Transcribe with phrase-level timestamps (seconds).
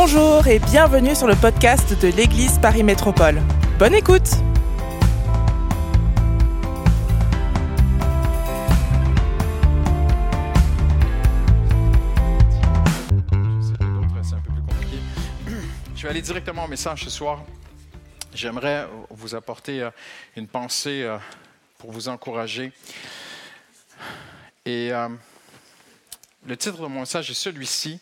[0.00, 3.42] Bonjour et bienvenue sur le podcast de l'Église Paris Métropole.
[3.80, 4.30] Bonne écoute.
[15.96, 17.42] Je vais aller directement au message ce soir.
[18.32, 19.90] J'aimerais vous apporter euh,
[20.36, 21.18] une pensée euh,
[21.76, 22.70] pour vous encourager.
[24.64, 25.08] Et euh,
[26.46, 28.00] le titre de mon message est celui-ci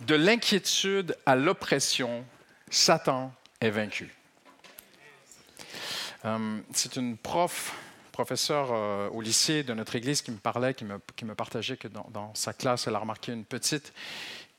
[0.00, 2.24] De l'inquiétude à l'oppression,
[2.70, 4.14] Satan est vaincu.
[6.24, 7.74] Euh, C'est une prof,
[8.10, 12.34] professeure euh, au lycée de notre église qui me parlait, qui me, partageait que dans
[12.34, 13.92] sa classe, elle a remarqué une petite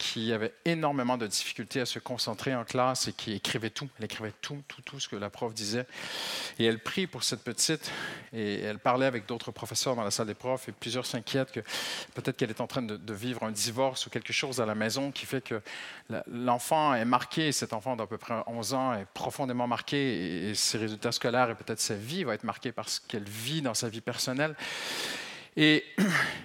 [0.02, 3.88] qui avait énormément de difficultés à se concentrer en classe et qui écrivait tout.
[4.00, 5.86] Elle écrivait tout, tout, tout ce que la prof disait.
[6.58, 7.92] Et elle prie pour cette petite
[8.34, 11.59] et elle parlait avec d'autres professeurs dans la salle des profs et plusieurs s'inquiètent que
[12.16, 15.12] peut-être qu'elle est en train de, vivre un divorce ou quelque chose à la maison
[15.12, 15.62] qui fait que
[16.28, 20.56] l'enfant est marqué, cet enfant d'à peu près 11 ans est profondément marqué et, et
[20.56, 23.75] ses résultats scolaires et peut-être sa vie va être marquée par ce qu'elle vit dans
[23.75, 24.56] sa vie personnelle.
[25.58, 25.86] Et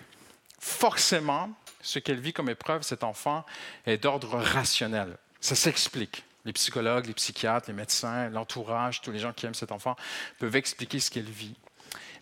[0.58, 1.56] forcément,
[1.86, 3.44] ce qu'elle vit comme épreuve, cet enfant,
[3.86, 5.16] est d'ordre rationnel.
[5.40, 6.24] Ça s'explique.
[6.44, 9.96] Les psychologues, les psychiatres, les médecins, l'entourage, tous les gens qui aiment cet enfant
[10.38, 11.54] peuvent expliquer ce qu'elle vit.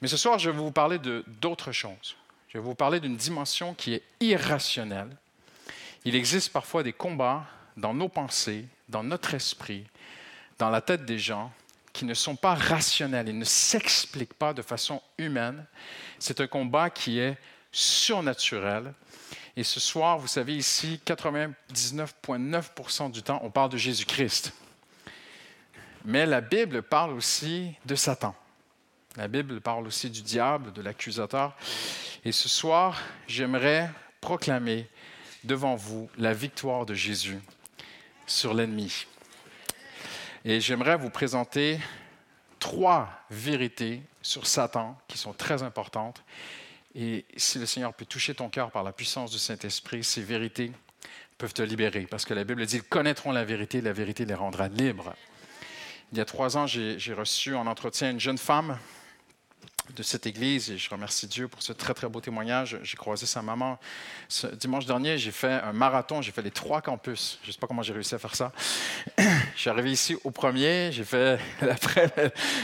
[0.00, 2.16] Mais ce soir, je vais vous parler d'autre chose.
[2.48, 5.16] Je vais vous parler d'une dimension qui est irrationnelle.
[6.04, 9.84] Il existe parfois des combats dans nos pensées, dans notre esprit,
[10.58, 11.50] dans la tête des gens,
[11.92, 15.64] qui ne sont pas rationnels, ils ne s'expliquent pas de façon humaine.
[16.18, 17.36] C'est un combat qui est
[17.74, 18.92] surnaturel.
[19.56, 24.52] Et ce soir, vous savez, ici, 99,9% du temps, on parle de Jésus-Christ.
[26.04, 28.34] Mais la Bible parle aussi de Satan.
[29.16, 31.56] La Bible parle aussi du diable, de l'accusateur.
[32.24, 34.88] Et ce soir, j'aimerais proclamer
[35.44, 37.38] devant vous la victoire de Jésus
[38.26, 39.06] sur l'ennemi.
[40.44, 41.78] Et j'aimerais vous présenter
[42.58, 46.24] trois vérités sur Satan qui sont très importantes.
[46.94, 50.72] Et si le Seigneur peut toucher ton cœur par la puissance du Saint-Esprit, ces vérités
[51.38, 52.06] peuvent te libérer.
[52.08, 55.14] Parce que la Bible dit, ils connaîtront la vérité, la vérité les rendra libres.
[56.12, 58.78] Il y a trois ans, j'ai j'ai reçu en entretien une jeune femme
[59.94, 62.78] de cette église et je remercie Dieu pour ce très très beau témoignage.
[62.82, 63.78] J'ai croisé sa maman
[64.28, 65.18] ce dimanche dernier.
[65.18, 67.38] J'ai fait un marathon, j'ai fait les trois campus.
[67.42, 68.52] Je ne sais pas comment j'ai réussi à faire ça.
[69.18, 72.12] Je suis arrivé ici au premier, j'ai fait après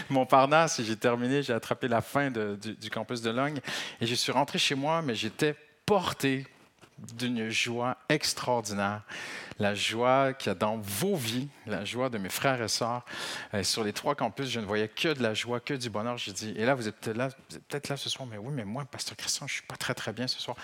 [0.08, 3.60] Montparnasse et j'ai terminé, j'ai attrapé la fin du campus de Logne
[4.00, 5.54] et je suis rentré chez moi, mais j'étais
[5.86, 6.46] porté
[6.98, 9.02] d'une joie extraordinaire.
[9.60, 13.04] La joie qu'il y a dans vos vies, la joie de mes frères et sœurs.
[13.52, 16.16] Euh, sur les trois campus, je ne voyais que de la joie, que du bonheur.
[16.16, 19.18] J'ai dit, et là, vous êtes peut-être là, ce soir, mais oui, mais moi, Pasteur
[19.18, 20.56] Christian, je ne suis pas très, très bien ce soir.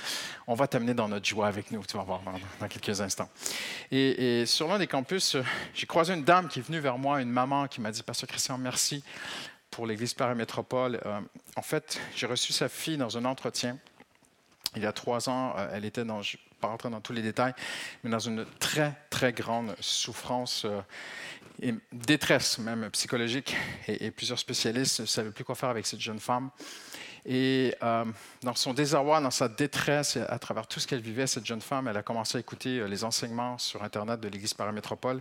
[0.46, 3.28] On va t'amener dans notre joie avec nous, tu vas voir dans, quelques instants.
[3.92, 7.20] Et, sur l'un des campus, euh, j'ai croisé une dame qui est venue vers moi,
[7.20, 9.04] une maman qui m'a dit, Pasteur Christian, merci
[9.70, 11.00] pour l'Église Paramétropole.
[11.04, 11.20] Euh,
[11.54, 13.76] en fait, j'ai reçu sa fille dans un entretien.
[14.74, 16.22] Il y a trois ans, elle était dans,
[16.68, 17.54] rentrer dans tous les détails,
[18.04, 20.80] mais dans une très, très grande souffrance euh,
[21.60, 23.56] et détresse même psychologique.
[23.88, 26.50] Et, plusieurs spécialistes ne savaient plus quoi faire avec cette jeune femme.
[27.24, 28.04] Et euh,
[28.42, 31.88] dans son désarroi, dans sa détresse, à travers tout ce qu'elle vivait, cette jeune femme,
[31.88, 35.20] elle a commencé à écouter euh, les enseignements sur Internet de l'Église Paramétropole.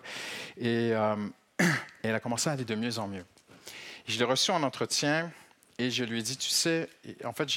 [0.57, 1.15] Et, euh,
[1.59, 1.63] et
[2.03, 3.25] elle a commencé à aller de mieux en mieux.
[4.07, 5.31] Je l'ai reçue en entretien
[5.79, 6.87] et je lui ai dit, tu sais,
[7.23, 7.49] en fait,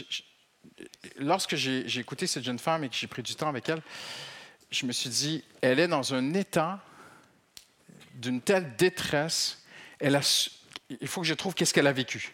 [1.19, 3.83] lorsque j'ai écouté cette jeune femme et que j'ai pris du temps avec elle,
[4.71, 6.81] je me suis dit, elle est dans un état
[8.15, 9.65] d'une telle détresse,
[10.01, 12.33] il faut que je trouve qu'est-ce qu'elle a vécu.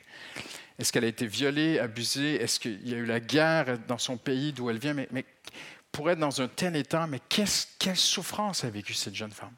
[0.78, 2.42] Est-ce qu'elle a été violée, abusée?
[2.42, 4.94] Est-ce qu'il y a eu la guerre dans son pays d'où elle vient?
[4.94, 5.24] Mais,
[5.92, 9.52] pour être dans un tel état, mais quelle souffrance a vécu cette jeune femme?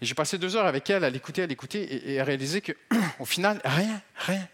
[0.00, 3.24] J'ai passé deux heures avec elle à l'écouter, à l'écouter et, et à réaliser qu'au
[3.26, 4.48] final, rien, rien.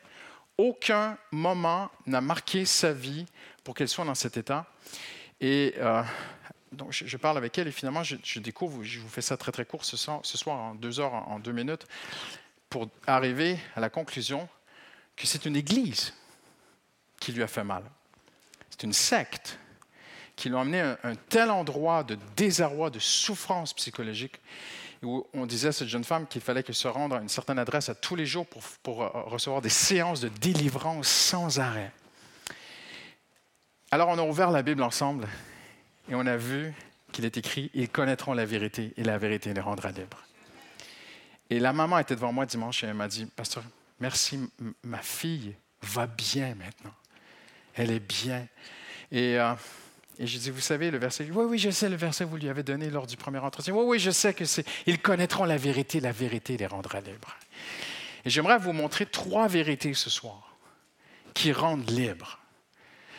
[0.59, 3.27] Aucun moment n'a marqué sa vie
[3.66, 4.65] pour qu'elle soit dans cet état.
[5.41, 6.01] Et euh,
[6.71, 9.65] donc, je, parle avec elle et finalement, je, découvre, je vous fais ça très très
[9.65, 11.84] court ce soir, en deux heures, en, deux minutes,
[12.71, 14.48] pour arriver à la conclusion
[15.16, 16.15] que c'est une église
[17.18, 17.83] qui lui a fait mal.
[18.71, 19.59] C'est une secte
[20.36, 24.39] qui l'a emmené à un, tel endroit de désarroi, de souffrance psychologique,
[25.03, 27.59] où on disait à cette jeune femme qu'il fallait qu'elle se rende à une certaine
[27.59, 31.91] adresse à tous les jours pour, pour euh, recevoir des séances de délivrance sans arrêt.
[33.91, 35.28] Alors on a ouvert la Bible ensemble
[36.09, 36.72] et on a vu
[37.12, 40.22] qu'il est écrit, ils connaîtront la vérité et la vérité les rendra libres.
[41.50, 43.62] Et la maman était devant moi dimanche et elle m'a dit, Pasteur,
[44.00, 44.41] merci,
[44.83, 46.94] ma fille va bien maintenant.
[47.74, 48.47] Elle est bien.
[49.12, 49.54] Et euh,
[50.18, 52.38] Et je dis, vous savez, le verset, oui, oui, je sais le verset que vous
[52.38, 53.74] lui avez donné lors du premier entretien.
[53.74, 57.36] Oui, oui, je sais que c'est, ils connaîtront la vérité, la vérité les rendra libres.
[58.24, 60.56] Et j'aimerais vous montrer trois vérités ce soir
[61.34, 62.41] qui rendent libres.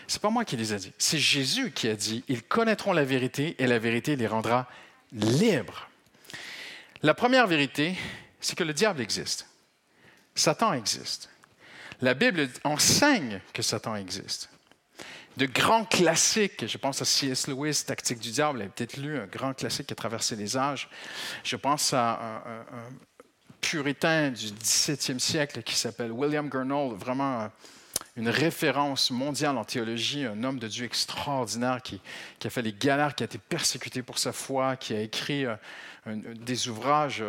[0.08, 3.04] C'est pas moi qui les ai dit, c'est Jésus qui a dit, ils connaîtront la
[3.04, 4.68] vérité et la vérité les rendra
[5.12, 5.90] libres.
[7.04, 7.96] La première vérité,
[8.40, 9.48] c'est que le diable existe.
[10.34, 11.30] Satan existe.
[12.02, 14.50] La Bible enseigne que Satan existe
[15.38, 16.66] de grands classiques.
[16.68, 17.48] Je pense à C.S.
[17.48, 18.58] Lewis, Tactique du diable.
[18.58, 20.90] Vous avez peut-être lu un grand classique qui a traversé les âges.
[21.44, 22.66] Je pense à un,
[23.62, 27.50] puritain du 17e siècle qui s'appelle William Gurnall, vraiment
[28.18, 32.02] une référence mondiale en théologie, un homme de Dieu extraordinaire qui,
[32.44, 35.56] a fait les galères, qui a été persécuté pour sa foi, qui a écrit euh,
[36.06, 37.24] des ouvrages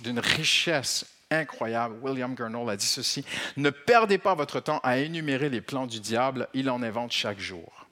[0.00, 1.96] d'une richesse incroyable.
[2.02, 3.24] William Gurnall a dit ceci
[3.56, 7.38] Ne perdez pas votre temps à énumérer les plans du diable, il en invente chaque
[7.38, 7.86] jour.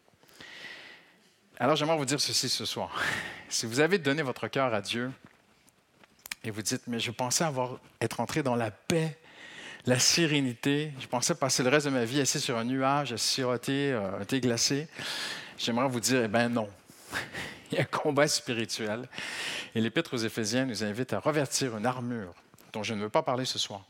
[1.58, 3.00] Alors j'aimerais vous dire ceci ce soir.
[3.48, 5.12] Si vous avez donné votre cœur à Dieu
[6.42, 9.18] et vous dites Mais je pensais avoir, être entré dans la paix,
[9.86, 13.18] la sérénité, je pensais passer le reste de ma vie assis sur un nuage, à
[13.18, 14.86] siroter euh, un thé glacé,
[15.58, 16.68] j'aimerais vous dire Eh bien non.
[17.72, 19.08] Il y a un combat spirituel.
[19.74, 22.34] Et l'Épître aux Éphésiens nous invite à revertir une armure
[22.72, 23.82] dont je ne veux pas parler ce soir.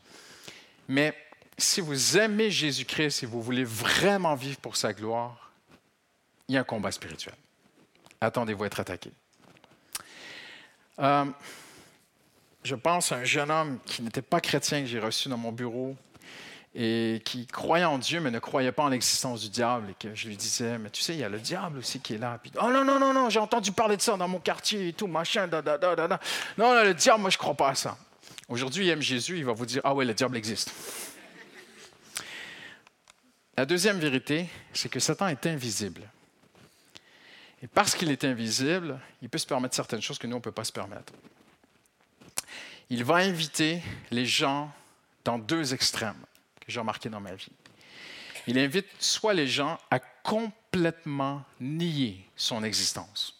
[0.87, 1.13] Mais
[1.57, 5.51] si vous aimez Jésus-Christ et vous voulez vraiment vivre pour sa gloire,
[6.47, 7.35] il y a un combat spirituel.
[8.21, 9.11] Attendez-vous à être attaqué.
[10.99, 11.25] Euh,
[12.63, 15.51] je pense à un jeune homme qui n'était pas chrétien que j'ai reçu dans mon
[15.51, 15.95] bureau
[16.75, 20.15] et qui croyait en Dieu mais ne croyait pas en l'existence du diable et que
[20.15, 22.39] je lui disais mais tu sais il y a le diable aussi qui est là
[22.41, 24.93] puis oh non non non non j'ai entendu parler de ça dans mon quartier et
[24.93, 26.19] tout machin da da da da,
[26.57, 27.97] non le diable moi je crois pas à ça
[28.49, 30.71] Aujourd'hui, il aime Jésus, il va vous dire Ah ouais, le diable existe.
[33.55, 36.01] La deuxième vérité, c'est que Satan est invisible.
[37.61, 40.51] Et parce qu'il est invisible, il peut se permettre certaines choses que nous, on peut
[40.51, 41.13] pas se permettre.
[42.89, 43.81] Il va inviter
[44.11, 44.71] les gens
[45.23, 46.21] dans deux extrêmes
[46.59, 47.51] que j'ai remarqué dans ma vie.
[48.47, 53.39] Il invite soit les gens à complètement nier son existence.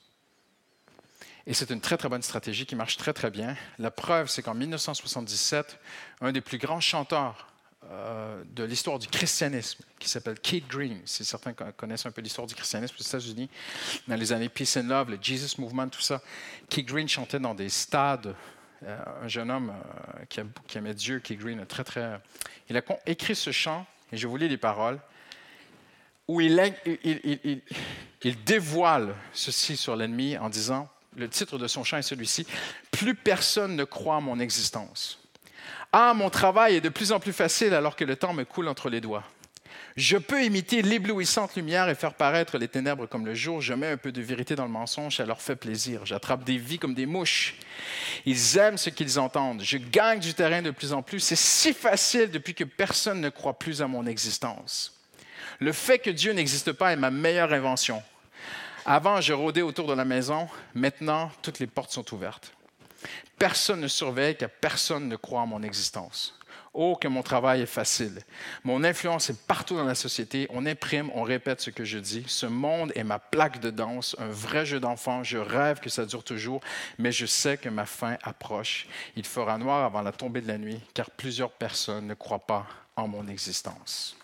[1.46, 3.58] Et c'est une très, très bonne stratégie qui marche très, très bien.
[3.80, 5.78] La preuve, c'est qu'en 1977,
[6.22, 7.48] un des plus grands chanteurs
[7.92, 12.48] euh, de l'histoire du christianisme, qui s'appelle Keith Green, si certains connaissent un peu l'histoire
[12.48, 13.50] du christianisme aux États-Unis,
[14.08, 16.22] dans les années Peace and Love, le Jesus Movement, tout ça,
[16.70, 18.34] Keith Green chantait dans des stades.
[18.86, 22.20] Euh, un jeune homme euh, qui, qui, aimait Dieu, Keith Green, très, très.
[22.70, 25.00] Il a écrit ce chant, et je vous lis les paroles,
[26.28, 26.58] où il
[28.46, 32.48] dévoile ceci sur l'ennemi en disant le titre de son chant est celui-ci,
[32.92, 35.20] Plus personne ne croit à mon existence.
[35.92, 38.68] Ah, mon travail est de plus en plus facile alors que le temps me coule
[38.68, 39.24] entre les doigts.
[39.96, 43.62] Je peux imiter l'éblouissante lumière et faire paraître les ténèbres comme le jour.
[43.62, 46.04] Je mets un peu de vérité dans le mensonge, ça leur fait plaisir.
[46.06, 47.56] J'attrape des vies comme des mouches.
[48.26, 49.62] Ils aiment ce qu'ils entendent.
[49.62, 51.20] Je gagne du terrain de plus en plus.
[51.20, 55.00] C'est si facile depuis que personne ne croit plus à mon existence.
[55.60, 58.02] Le fait que Dieu n'existe pas est ma meilleure invention.
[58.86, 60.50] Avant, je rôdais autour de la maison.
[60.74, 62.52] Maintenant, toutes les portes sont ouvertes.
[63.38, 66.38] Personne ne surveille, car personne ne croit en mon existence.
[66.76, 68.24] Oh, que mon travail est facile.
[68.64, 70.48] Mon influence est partout dans la société.
[70.50, 72.24] On imprime, on répète ce que je dis.
[72.28, 75.24] Ce monde est ma plaque de danse, un vrai jeu d'enfant.
[75.24, 76.62] Je rêve que ça dure toujours,
[76.98, 78.88] mais je sais que ma fin approche.
[79.16, 82.66] Il fera noir avant la tombée de la nuit, car plusieurs personnes ne croient pas
[82.96, 84.18] en mon existence.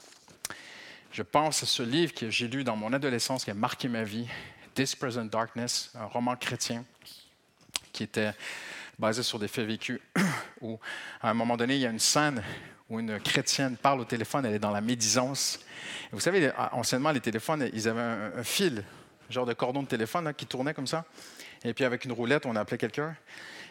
[1.11, 4.03] Je pense à ce livre que j'ai lu dans mon adolescence qui a marqué ma
[4.03, 4.27] vie,
[4.73, 6.83] This Present Darkness, un roman chrétien
[7.91, 8.31] qui était
[8.97, 9.99] basé sur des faits vécus,
[10.61, 10.79] où
[11.21, 12.41] à un moment donné, il y a une scène
[12.89, 15.59] où une chrétienne parle au téléphone, elle est dans la médisance.
[16.11, 18.83] vous savez, anciennement, les téléphones, ils avaient un, fil,
[19.29, 21.05] un genre de cordon de téléphone qui tournait comme ça.
[21.63, 23.15] Et puis avec une roulette, on appelait quelqu'un.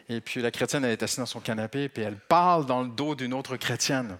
[0.08, 2.88] Et puis la chrétienne, elle est assise dans son canapé, puis elle parle dans le
[2.88, 4.16] dos d'une autre chrétienne.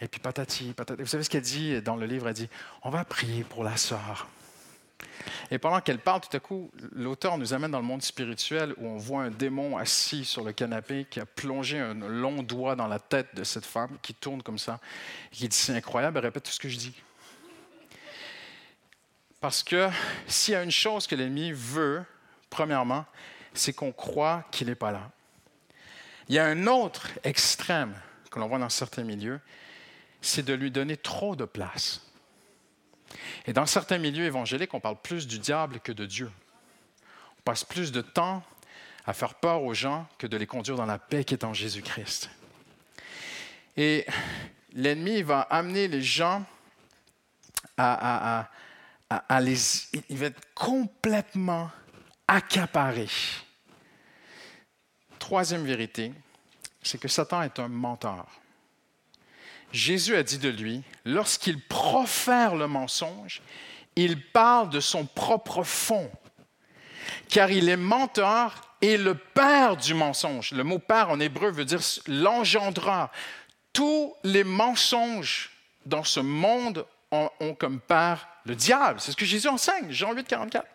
[0.00, 1.02] Et puis patati, patati.
[1.02, 2.28] Vous savez ce qu'elle dit dans le livre?
[2.28, 2.48] Elle dit,
[2.82, 4.28] on va prier pour la sœur.
[5.50, 8.86] Et pendant qu'elle parle, tout à coup, l'auteur nous amène dans le monde spirituel où
[8.86, 12.88] on voit un démon assis sur le canapé qui a plongé un long doigt dans
[12.88, 14.80] la tête de cette femme qui tourne comme ça
[15.32, 16.94] et qui dit C'est incroyable, elle répète tout ce que je dis.
[19.40, 19.88] Parce que
[20.26, 22.04] s'il y a une chose que l'ennemi veut,
[22.50, 23.04] premièrement,
[23.54, 25.10] c'est qu'on croit qu'il n'est pas là.
[26.28, 27.94] Il y a un autre extrême
[28.30, 29.40] que l'on voit dans certains milieux,
[30.20, 32.05] c'est de lui donner trop de place.
[33.46, 36.30] Et dans certains milieux évangéliques, on parle plus du diable que de Dieu.
[37.38, 38.42] On passe plus de temps
[39.06, 41.54] à faire peur aux gens que de les conduire dans la paix qui est en
[41.54, 42.30] Jésus-Christ.
[43.76, 44.06] Et
[44.72, 46.44] l'ennemi va amener les gens
[47.76, 48.48] à,
[49.10, 49.56] à, les,
[50.08, 51.70] il va être complètement
[52.26, 53.08] accaparé.
[55.18, 56.12] Troisième vérité,
[56.82, 58.26] c'est que Satan est un menteur.
[59.76, 63.42] Jésus a dit de lui, lorsqu'il profère le mensonge,
[63.94, 66.10] il parle de son propre fond,
[67.28, 70.52] car il est menteur et le père du mensonge.
[70.52, 73.10] Le mot père en hébreu veut dire l'engendreur.
[73.74, 75.50] Tous les mensonges
[75.84, 78.98] dans ce monde ont, comme père le diable.
[78.98, 80.66] C'est ce que Jésus enseigne, Jean 8, 44.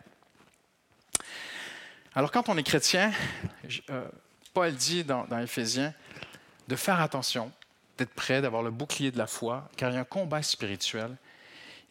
[2.14, 3.12] Alors quand on est chrétien,
[3.90, 4.08] euh,
[4.54, 5.94] Paul dit dans, dans Éphésiens
[6.68, 7.52] de faire attention,
[8.02, 11.16] d'être prêt, d'avoir le bouclier de la foi, car il y a un combat spirituel.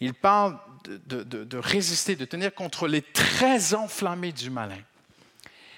[0.00, 4.79] Il parle de, de résister, de tenir contre les traits enflammés du malin.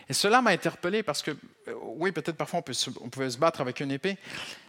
[0.09, 3.39] Et cela m'a interpellé parce que, euh, oui, peut-être parfois on, peut on pouvait se
[3.39, 4.19] battre avec une épée,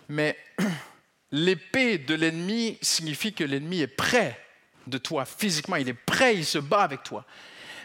[0.10, 0.38] mais
[1.32, 4.40] l'épée de l'ennemi signifie que l'ennemi est près
[4.88, 7.26] de toi physiquement, il est prêt, il se bat avec toi.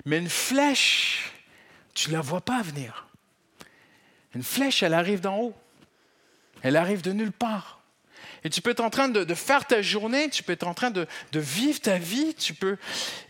[0.05, 1.33] Mais une flèche,
[1.95, 3.09] tu ne la vois pas venir.
[4.35, 5.55] Une flèche, elle arrive d'en haut.
[6.63, 7.81] Elle arrive de nulle part.
[8.45, 10.91] Et tu peux être en train de, faire ta journée, tu peux être en train
[10.91, 12.77] de, vivre ta vie, tu peux...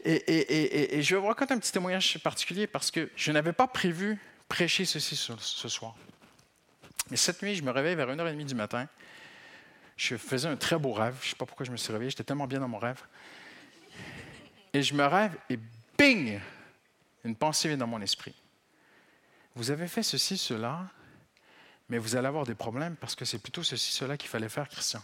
[0.05, 4.19] Et, je vais vous raconter un petit témoignage particulier parce que je n'avais pas prévu
[4.49, 5.95] prêcher ceci ce, ce soir.
[7.11, 8.87] Mais cette nuit, je me réveille vers 1h30 du matin.
[9.97, 11.17] Je faisais un très beau rêve.
[11.21, 12.11] Je ne sais pas pourquoi je me suis réveillé.
[12.11, 13.03] J'étais tellement bien dans mon rêve.
[14.73, 15.59] Et je me rêve et
[15.97, 16.39] bing,
[17.25, 18.35] une pensée vient dans mon esprit.
[19.55, 20.87] Vous avez fait ceci, cela,
[21.89, 24.69] mais vous allez avoir des problèmes parce que c'est plutôt ceci, cela qu'il fallait faire,
[24.69, 25.03] Christian.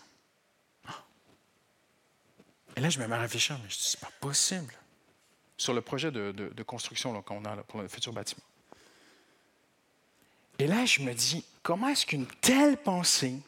[2.76, 4.74] Et là, je me mets à réfléchir, mais je dis, c'est pas possible.
[5.56, 8.42] Sur le projet de, construction qu'on a pour le futur bâtiment.
[10.58, 13.38] Et là, je me dis, comment est-ce qu'une telle pensée,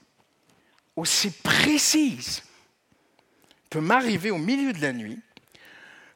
[0.95, 2.43] aussi précise,
[3.69, 5.21] peut m'arriver au milieu de la nuit,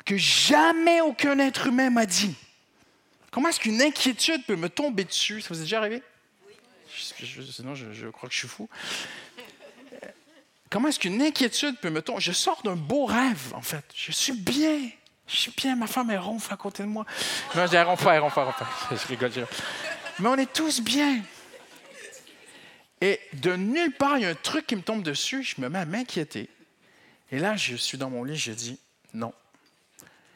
[0.05, 2.35] que jamais aucun être humain m'a dit?
[3.31, 5.41] Comment est-ce qu'une inquiétude peut me tomber dessus?
[5.41, 6.03] Ça vous est déjà arrivé?
[6.93, 8.69] Sinon je, crois que je suis fou.
[10.71, 12.21] Comment est-ce qu'une inquiétude peut me tomber?
[12.21, 13.85] Je sors d'un beau rêve, en fait.
[13.95, 14.89] Je suis bien.
[15.27, 15.75] Je suis bien.
[15.75, 17.05] Ma femme, est ronfle à côté de moi.
[17.57, 18.41] Non, je dis, ronfle, ronfle,
[18.91, 19.33] Je rigole.
[20.21, 21.23] Mais on est tous bien.
[23.01, 25.43] Et de nulle part, il y a un truc qui me tombe dessus.
[25.43, 26.49] Je me mets à m'inquiéter.
[27.33, 28.79] Et là, je suis dans mon lit, je dis,
[29.15, 29.33] non.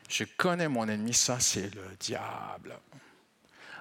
[0.08, 2.78] Je connais mon ennemi, ça, c'est le diable.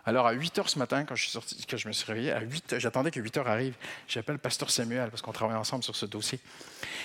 [0.05, 3.21] Alors, à 8 heures ce matin, quand je, me suis réveillé, à 8 j'attendais que
[3.21, 3.75] 8 heures arrive.
[4.07, 6.41] J'appelle Pasteur Samuel parce qu'on travaille ensemble sur ce dossier.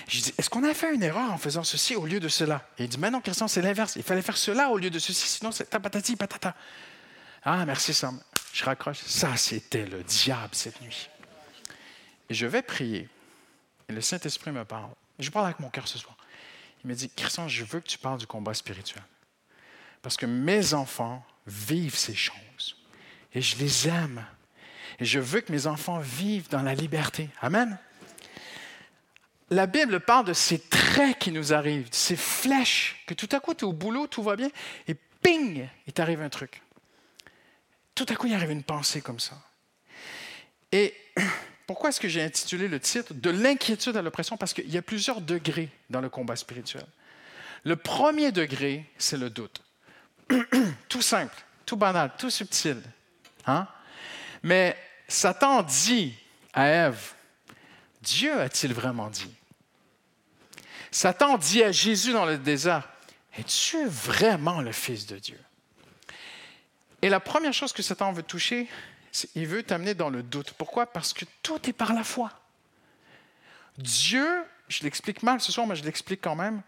[0.09, 2.67] Je dis Est-ce qu'on a fait une erreur en faisant ceci au lieu de cela?
[2.77, 3.95] Et il dit Mais non, Christian, c'est l'inverse.
[3.95, 6.53] Il fallait faire cela au lieu de ceci, sinon c'est tapatati patata.
[7.43, 8.19] Ah, merci Sam.
[8.51, 8.99] Je raccroche.
[9.05, 11.09] Ça, c'était le diable cette nuit.
[12.29, 13.07] Et je vais prier.
[13.87, 14.89] Et le Saint-Esprit me parle.
[15.19, 16.17] je parle avec mon cœur ce soir.
[16.83, 19.03] Il me dit Christian, je veux que tu parles du combat spirituel.
[20.01, 22.78] Parce que mes enfants vivent ces choses
[23.33, 24.25] et je les aime.
[24.99, 27.29] Et je veux que mes enfants vivent dans la liberté.
[27.41, 27.77] Amen.
[29.51, 33.53] La Bible parle de ces traits qui nous arrivent, ces flèches, que tout à coup,
[33.53, 34.49] tu es au boulot, tout va bien,
[34.87, 36.61] et ping, il t'arrive un truc.
[37.95, 39.35] Tout à coup, il arrive une pensée comme ça.
[40.71, 40.93] Et
[41.67, 44.81] pourquoi est-ce que j'ai intitulé le titre De l'inquiétude à l'oppression Parce qu'il y a
[44.83, 46.85] plusieurs degrés dans le combat spirituel.
[47.63, 49.63] Le premier degré, c'est le doute.
[50.89, 52.81] tout simple, tout banal, tout subtil.
[53.49, 53.67] Hein?
[54.43, 54.77] Mais
[55.07, 56.13] Satan dit
[56.53, 57.13] à Ève,
[58.01, 59.33] Dieu a-t-il vraiment dit?
[60.91, 62.87] Satan dit à Jésus dans le désert,
[63.37, 65.39] es-tu vraiment le Fils de Dieu?
[67.01, 68.67] Et la première chose que Satan veut toucher,
[69.11, 70.51] c'est il veut t'amener dans le doute.
[70.53, 70.85] Pourquoi?
[70.85, 72.31] Parce que tout est par la foi.
[73.77, 74.27] Dieu,
[74.67, 76.61] je l'explique mal ce soir, mais je l'explique quand même,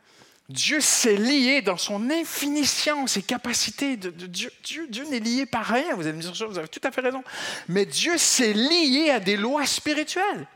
[0.51, 3.95] Dieu s'est lié dans son infinie science et capacité.
[3.95, 5.95] De, Dieu, Dieu, n'est lié par rien.
[5.95, 6.13] Vous dire,
[6.47, 7.23] vous avez tout à fait raison.
[7.69, 10.47] Mais Dieu s'est lié à des lois spirituelles.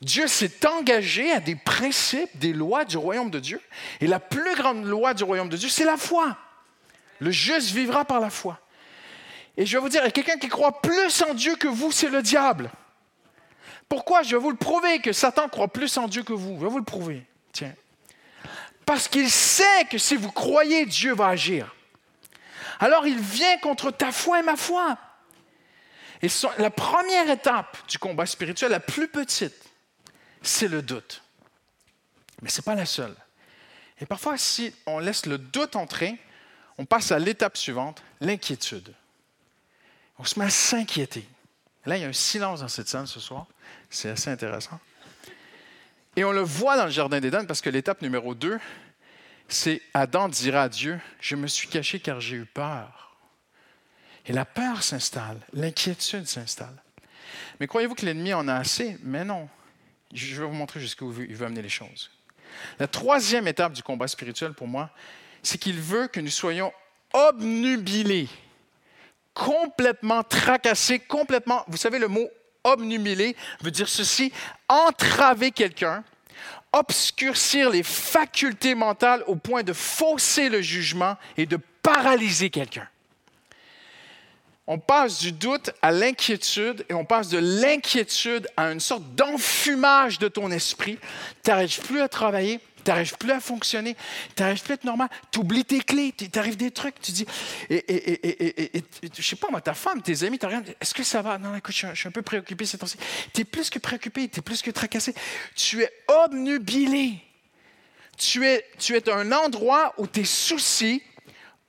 [0.00, 3.60] Dieu s'est engagé à des principes, des lois du royaume de Dieu.
[4.00, 6.36] Et la plus grande loi du royaume de Dieu, c'est la foi.
[7.20, 8.58] Le juste vivra par la foi.
[9.56, 12.22] Et je vais vous dire, quelqu'un qui croit plus en Dieu que vous, c'est le
[12.22, 12.72] diable.
[13.88, 14.22] Pourquoi?
[14.22, 16.56] Je vais vous le prouver que Satan croit plus en Dieu que vous.
[16.58, 17.24] Je vais vous le prouver.
[17.52, 17.74] Tiens,
[18.86, 21.74] parce qu'il sait que si vous croyez, Dieu va agir.
[22.80, 24.98] Alors il vient contre ta foi et ma foi.
[26.22, 29.54] Et la première étape du combat spirituel, la plus petite,
[30.40, 31.22] c'est le doute.
[32.42, 33.14] Mais ce n'est pas la seule.
[34.00, 36.18] Et parfois, si on laisse le doute entrer,
[36.78, 38.94] on passe à l'étape suivante, l'inquiétude.
[40.18, 41.26] On se met à s'inquiéter.
[41.86, 43.46] Là, il y a un silence dans cette scène ce soir.
[43.90, 44.78] C'est assez intéressant.
[46.16, 48.58] Et on le voit dans le Jardin d'Éden parce que l'étape numéro 2,
[49.48, 53.16] c'est Adam dira à Dieu, je me suis caché car j'ai eu peur.
[54.26, 56.76] Et la peur s'installe, l'inquiétude s'installe.
[57.58, 58.98] Mais croyez-vous que l'ennemi en a assez?
[59.02, 59.48] Mais non.
[60.12, 62.10] Je vais vous montrer jusqu'où il veut amener les choses.
[62.78, 64.90] La troisième étape du combat spirituel pour moi,
[65.42, 66.72] c'est qu'il veut que nous soyons
[67.12, 68.28] obnubilés,
[69.34, 71.64] complètement tracassés, complètement.
[71.68, 72.28] Vous savez, le mot
[72.64, 74.32] obnubilé veut dire ceci
[74.68, 76.04] entraver quelqu'un,
[76.72, 82.88] obscurcir les facultés mentales au point de fausser le jugement et de paralyser quelqu'un.
[84.68, 90.20] On passe du doute à l'inquiétude et on passe de l'inquiétude à une sorte d'enfumage
[90.20, 90.98] de ton esprit.
[91.42, 93.96] Tu n'arrives plus à travailler, tu n'arrives plus à fonctionner,
[94.36, 97.12] tu n'arrives plus à être normal, tu oublies tes clés, tu arrives des trucs, tu
[97.12, 97.26] dis,
[97.70, 98.84] et, et, et,
[99.16, 101.38] je sais pas, moi, ta femme, tes amis, tu regardes, est-ce que ça va?
[101.38, 102.96] Non, écoute, je, suis un peu préoccupé ces temps-ci.
[103.32, 105.14] Tu es plus que préoccupé, tu es plus que tracassé.
[105.54, 107.18] Tu es obnubilé.
[108.18, 111.02] Tu es, tu es un endroit où tes soucis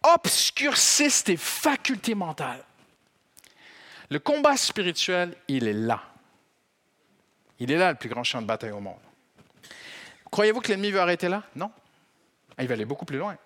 [0.04, 2.64] obscurcissent tes facultés mentales.
[4.10, 6.04] Le combat spirituel, il est là.
[7.60, 9.00] Il est là, le plus grand champ de bataille au monde.
[10.34, 11.44] Croyez-vous que l'ennemi veut arrêter là?
[11.56, 11.72] Non.
[12.58, 13.38] Il va aller beaucoup plus loin.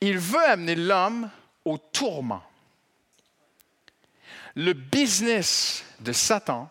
[0.00, 1.28] Il veut amener l'homme
[1.64, 2.44] au tourment.
[4.54, 6.70] Le business de Satan,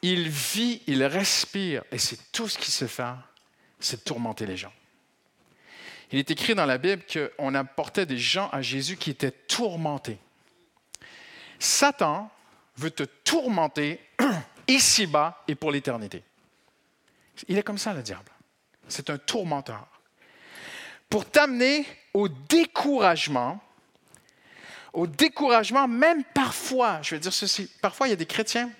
[0.00, 3.18] il vit, il respire, et c'est tout ce qu'il sait faire,
[3.80, 4.72] c'est tourmenter les gens.
[6.12, 10.18] Il est écrit dans la Bible qu'on apportait des gens à Jésus qui étaient tourmentés.
[11.58, 12.30] Satan
[12.76, 13.98] veut te tourmenter
[14.68, 16.22] ici-bas et pour l'éternité.
[17.48, 18.30] Il est comme ça, le diable.
[18.88, 19.86] C'est un tourmenteur.
[21.08, 23.60] Pour t'amener au découragement,
[24.92, 28.70] au découragement, même parfois, je vais dire ceci, parfois il y a des chrétiens,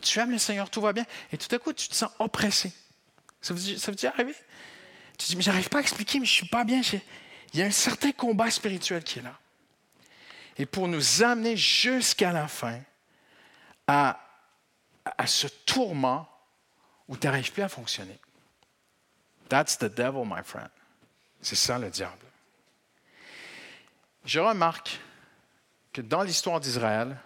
[0.00, 2.72] tu aimes le Seigneur, tout va bien, et tout à coup tu te sens oppressé.
[3.40, 4.34] Ça vous, ça dit arriver?
[5.18, 6.80] Tu te dis, mais j'arrive pas à expliquer, mais je suis pas bien.
[7.52, 9.38] Il y a un certain combat spirituel qui est là.
[10.56, 12.80] Et pour nous amener jusqu'à la fin
[13.86, 14.18] à,
[15.04, 16.28] à ce tourment
[17.08, 18.18] où tu n'arrives plus à fonctionner.
[19.48, 20.70] That's the devil, my friend.
[21.40, 22.26] C'est ça le diable.
[24.24, 24.98] Je remarque
[25.92, 27.16] que dans l'histoire d'Israël,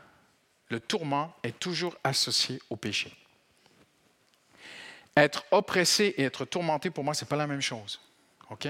[0.69, 3.14] le tourment est toujours associé au péché.
[5.17, 8.01] Être oppressé et être tourmenté, pour moi, ce n'est pas la même chose.
[8.51, 8.69] OK?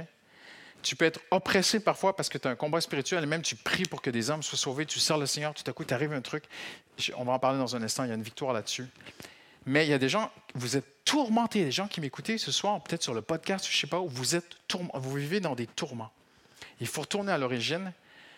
[0.83, 3.57] Tu peux être oppressé parfois parce que tu as un combat spirituel et même tu
[3.57, 5.93] pries pour que des âmes soient sauvées, tu sers le Seigneur, tout à coup, tu
[5.93, 6.45] arrives un truc.
[7.17, 8.87] On va en parler dans un instant, il y a une victoire là-dessus.
[9.67, 12.83] Mais il y a des gens, vous êtes tourmentés, des gens qui m'écoutent ce soir,
[12.83, 14.59] peut-être sur le podcast, je ne sais pas, où vous, êtes
[14.93, 16.13] vous vivez dans des tourments.
[16.83, 17.95] Il faut retourner à l'origine,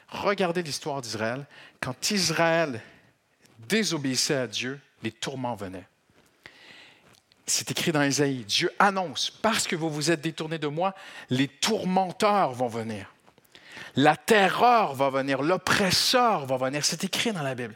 [0.09, 1.47] regarder l'histoire d'Israël.
[1.81, 2.81] Quand Israël
[3.59, 5.89] désobéissait à Dieu, les tourments venaient.
[7.45, 10.95] C'est écrit dans Isaïe, Dieu annonce, parce que vous vous êtes détournés de moi,
[11.29, 13.13] les tourmenteurs vont venir.
[13.97, 16.85] La terreur va venir, l'oppresseur va venir.
[16.85, 17.75] C'est écrit dans la Bible.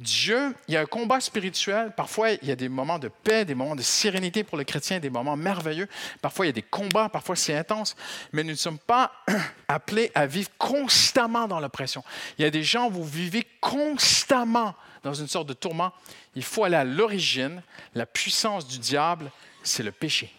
[0.00, 1.92] Dieu, il y a un combat spirituel.
[1.96, 4.98] Parfois, il y a des moments de paix, des moments de sérénité pour le chrétien,
[4.98, 5.88] des moments merveilleux.
[6.20, 7.96] Parfois, il y a des combats, parfois c'est intense.
[8.32, 9.12] Mais nous ne sommes pas
[9.68, 12.04] appelés à vivre constamment dans l'oppression.
[12.38, 15.92] Il y a des gens, vous vivez constamment dans une sorte de tourment.
[16.34, 17.62] Il faut aller à l'origine.
[17.94, 19.30] La puissance du diable,
[19.62, 20.32] c'est le péché.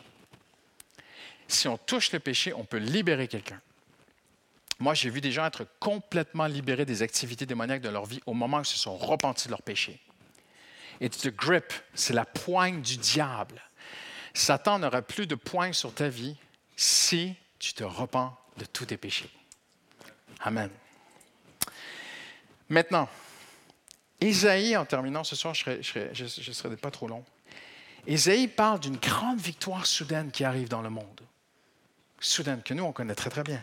[1.47, 3.61] Si on touche le péché, on peut libérer quelqu'un.
[4.79, 8.33] Moi, j'ai vu des gens être complètement libérés des activités démoniaques de leur vie au
[8.33, 10.01] moment où ils se sont repentis de leur péché.
[11.01, 13.61] It's the grip, c'est la poigne du diable.
[14.33, 16.35] Satan n'aura plus de poigne sur ta vie
[16.75, 19.29] si tu te repens de tous tes péchés.
[20.41, 20.69] Amen.
[22.69, 23.07] Maintenant,
[24.21, 27.23] Isaïe, en terminant ce soir, je ne serai, pas trop long.
[28.07, 31.21] Isaïe parle d'une grande victoire soudaine qui arrive dans le monde.
[32.19, 33.61] Soudaine, que nous, on connaît très très bien.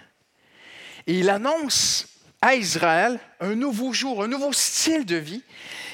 [1.06, 2.06] Et il annonce
[2.40, 5.42] à Israël un nouveau jour, un nouveau style de vie.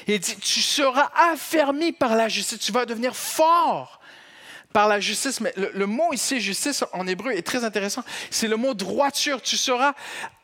[0.07, 3.99] Il dit, tu seras affermi par la justice, tu vas devenir fort
[4.73, 5.39] par la justice.
[5.41, 8.03] Mais le, mot ici, justice, en hébreu, est très intéressant.
[8.31, 9.41] C'est le mot droiture.
[9.41, 9.93] Tu seras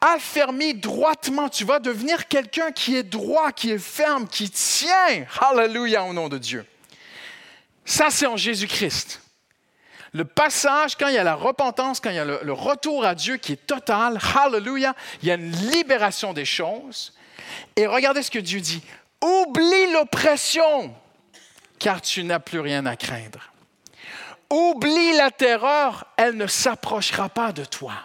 [0.01, 1.49] affermi droitement.
[1.49, 5.25] Tu vas devenir quelqu'un qui est droit, qui est ferme, qui tient.
[5.41, 6.65] Hallelujah au nom de Dieu.
[7.83, 9.21] Ça, c'est en Jésus-Christ
[10.15, 13.15] le passage, quand il y a la repentance, quand il y a le, retour à
[13.15, 17.13] Dieu qui est total, hallelujah, il y a une libération des choses.
[17.75, 18.81] Et regardez ce que Dieu dit.
[19.21, 20.95] Oublie l'oppression,
[21.79, 23.51] car tu n'as plus rien à craindre.
[24.49, 27.95] Oublie la terreur, elle ne s'approchera pas de toi.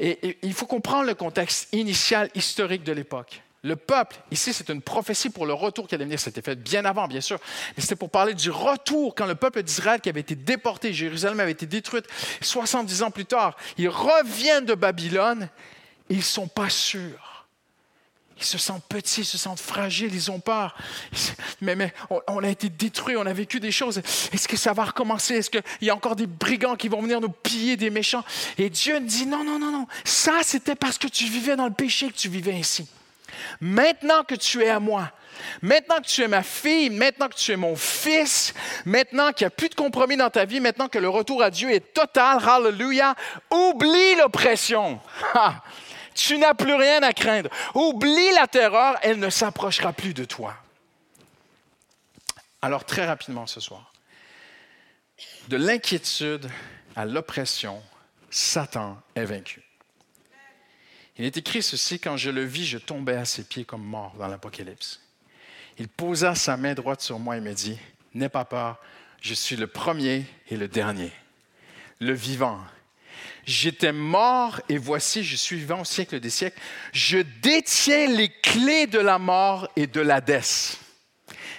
[0.00, 3.40] Et, il faut comprendre le contexte initial historique de l'époque.
[3.64, 6.18] Le peuple, ici, c'est une prophétie pour le retour qui allait venir.
[6.18, 7.38] C'était fait bien avant, bien sûr.
[7.76, 11.38] Mais c'était pour parler du retour quand le peuple d'Israël qui avait été déporté, Jérusalem
[11.38, 12.06] avait été détruite
[12.40, 15.48] 70 ans plus tard, ils reviennent de Babylone
[16.12, 17.46] ils ne sont pas sûrs.
[18.38, 20.76] Ils se sentent petits, ils se sentent fragiles, ils ont peur.
[21.60, 23.98] Mais, mais on, a été détruits, on a vécu des choses.
[24.32, 25.34] Est-ce que ça va recommencer?
[25.34, 28.24] Est-ce qu'il y a encore des brigands qui vont venir nous piller, des méchants?
[28.58, 29.86] Et Dieu dit, non, non, non, non.
[30.04, 32.88] Ça, c'était parce que tu vivais dans le péché que tu vivais ainsi.
[33.60, 35.10] Maintenant que tu es à moi,
[35.60, 39.48] maintenant que tu es ma fille, maintenant que tu es mon fils, maintenant qu'il n'y
[39.48, 42.38] a plus de compromis dans ta vie, maintenant que le retour à Dieu est total,
[42.46, 43.14] hallelujah,
[43.50, 45.00] oublie l'oppression.
[46.14, 47.48] Tu n'as plus rien à craindre.
[47.74, 50.54] Oublie la terreur, elle ne s'approchera plus de toi.
[52.60, 53.92] Alors très rapidement ce soir,
[55.48, 56.48] de l'inquiétude
[56.94, 57.82] à l'oppression,
[58.30, 59.62] Satan est vaincu.
[61.18, 64.14] Il est écrit ceci, quand je le vis, je tombais à ses pieds comme mort
[64.18, 65.00] dans l'Apocalypse.
[65.78, 67.78] Il posa sa main droite sur moi et me dit,
[68.14, 68.78] N'aie pas peur,
[69.20, 71.12] je suis le premier et le dernier,
[71.98, 72.60] le vivant.
[73.44, 76.60] J'étais mort et voici, je suis vivant au siècle des siècles.
[76.92, 80.78] Je détiens les clés de la mort et de l'Hadès.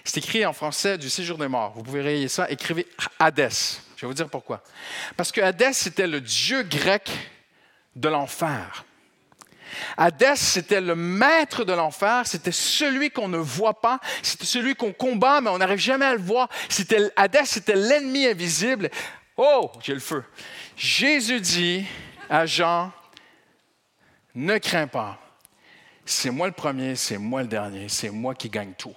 [0.04, 1.74] C'est écrit en français du séjour des morts.
[1.76, 2.50] Vous pouvez rayer ça.
[2.50, 2.88] Écrivez
[3.20, 3.80] Hadès.
[3.96, 4.62] Je vais vous dire pourquoi.
[5.16, 7.10] Parce que Hadès, c'était le dieu grec
[7.96, 8.86] de l'enfer.
[9.98, 14.94] Hadès, c'était le maître de l'enfer, c'était celui qu'on ne voit pas, c'était celui qu'on
[14.94, 16.50] combat, mais on n'arrive jamais à le voir.
[16.70, 18.90] C'était, Hadès, c'était l'ennemi invisible.
[19.38, 20.24] Oh, j'ai le feu.
[20.76, 21.86] Jésus dit
[22.30, 22.92] à Jean,
[24.36, 25.20] ne crains pas,
[26.06, 28.96] c'est moi le premier, c'est moi le dernier, c'est moi qui gagne tout.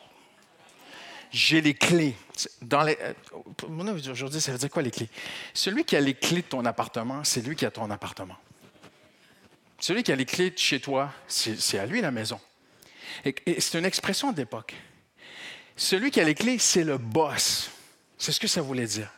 [1.31, 2.17] J'ai les clés.
[2.63, 3.13] Dans les, euh,
[4.11, 5.09] aujourd'hui, ça veut dire quoi les clés?
[5.53, 8.37] Celui qui a les clés de ton appartement, c'est lui qui a ton appartement.
[9.79, 12.41] Celui qui a les clés de chez toi, c'est à lui la maison.
[13.25, 14.75] Et, c'est une expression d'époque.
[15.77, 17.71] Celui qui a les clés, c'est le boss.
[18.19, 19.11] C'est ce que ça voulait dire.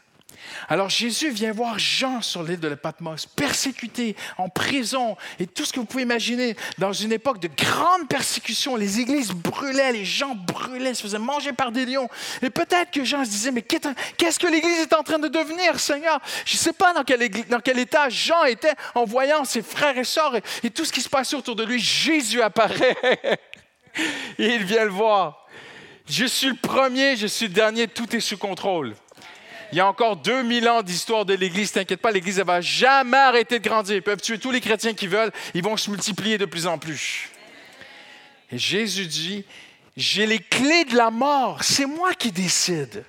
[0.69, 5.73] Alors Jésus vient voir Jean sur l'île de Patmos, persécuté, en prison, et tout ce
[5.73, 10.35] que vous pouvez imaginer, dans une époque de grande persécution, les églises brûlaient, les gens
[10.35, 12.09] brûlaient, se faisaient manger par des lions.
[12.43, 15.79] Et peut-être que Jean se disait, mais qu'est-ce que l'Église est en train de devenir,
[15.81, 16.21] Seigneur?
[16.45, 19.97] Je ne sais pas dans quel, dans quel, état Jean était en voyant ses frères
[19.99, 21.79] et sœurs et tout ce qui se passait autour de lui.
[21.79, 22.97] Jésus apparaît
[24.39, 25.47] et il vient le voir.
[26.09, 28.95] Je suis le premier, je suis le dernier, tout est sous contrôle.
[29.73, 31.73] Il y a encore 2000 ans d'histoire de l'Église.
[31.73, 33.97] T'inquiète pas, l'Église ne va jamais arrêter de grandir.
[33.97, 35.33] Ils peuvent tuer tous les chrétiens qui veulent.
[35.55, 37.29] Ils vont se multiplier de plus en plus.
[38.51, 39.45] Et Jésus dit,
[39.97, 41.63] j'ai les clés de la mort.
[41.63, 43.05] C'est moi qui décide.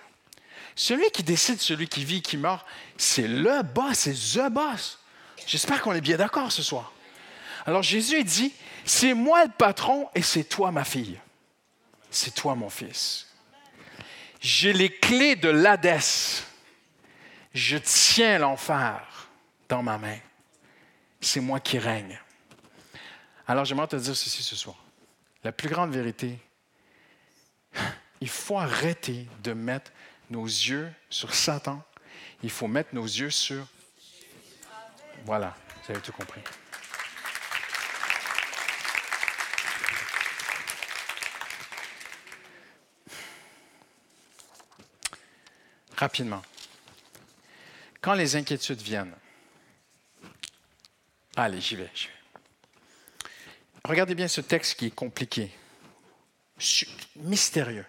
[0.75, 2.65] Celui qui décide, celui qui vit, qui meurt,
[2.97, 4.99] c'est le boss, c'est the boss.
[5.45, 6.91] J'espère qu'on est bien d'accord ce soir.
[7.65, 8.53] Alors Jésus dit,
[8.85, 11.19] c'est moi le patron et c'est toi ma fille.
[12.11, 13.27] C'est toi mon fils.
[14.41, 16.43] J'ai les clés de l'Hadès
[17.53, 19.29] je tiens l'enfer
[19.67, 20.17] dans ma main.
[21.21, 22.19] C'est moi qui règne.
[23.47, 24.77] Alors j'aimerais te dire ceci ce soir.
[25.43, 26.39] La plus grande vérité,
[28.21, 29.91] il faut arrêter de mettre
[30.29, 31.83] nos yeux sur Satan.
[32.43, 33.65] Il faut mettre nos yeux sur...
[35.25, 36.41] Voilà, vous avez tout compris.
[45.97, 46.41] Rapidement
[48.01, 49.15] quand les inquiétudes viennent,
[51.35, 51.89] allez, j'y vais,
[53.85, 55.51] Regardez bien ce texte qui est compliqué,
[57.15, 57.85] mystérieux.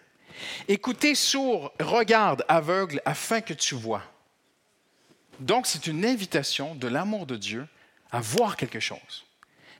[0.68, 4.02] Écoutez sourd, regarde aveugle afin que tu vois.
[5.40, 7.66] Donc c'est une invitation de l'amour de Dieu
[8.10, 9.26] à voir quelque chose.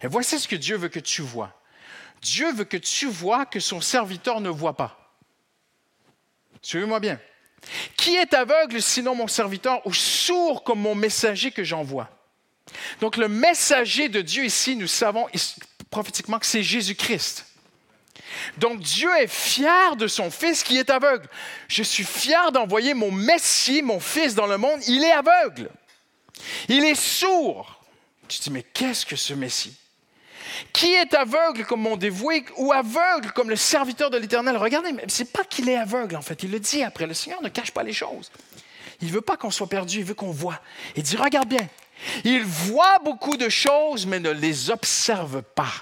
[0.02, 1.60] Et voici ce que Dieu veut que tu vois.
[2.22, 5.16] Dieu veut que tu vois que son serviteur ne voit pas.
[6.62, 7.18] Suivez-moi bien.
[7.96, 12.08] Qui est aveugle sinon mon serviteur ou sourd comme mon messager que j'envoie?
[13.00, 15.26] Donc le messager de Dieu ici, nous savons
[15.90, 17.46] prophétiquement que c'est Jésus-Christ.
[18.58, 21.28] Donc Dieu est fier de son Fils qui est aveugle.
[21.68, 24.80] Je suis fier d'envoyer mon Messie, mon Fils dans le monde.
[24.86, 25.70] Il est aveugle.
[26.68, 27.82] Il est sourd.
[28.28, 29.76] Tu te dis, mais qu'est-ce que ce Messie?
[30.72, 34.56] Qui est aveugle comme mon dévoué ou aveugle comme le serviteur de l'Éternel?
[34.56, 36.42] Regardez, ce n'est pas qu'il est aveugle, en fait.
[36.42, 37.06] Il le dit après.
[37.06, 38.30] Le Seigneur ne cache pas les choses.
[39.00, 40.60] Il veut pas qu'on soit perdu, il veut qu'on voit.
[40.96, 41.68] Il dit, regarde bien.
[42.24, 45.72] Il voit beaucoup de choses, mais ne les observe pas.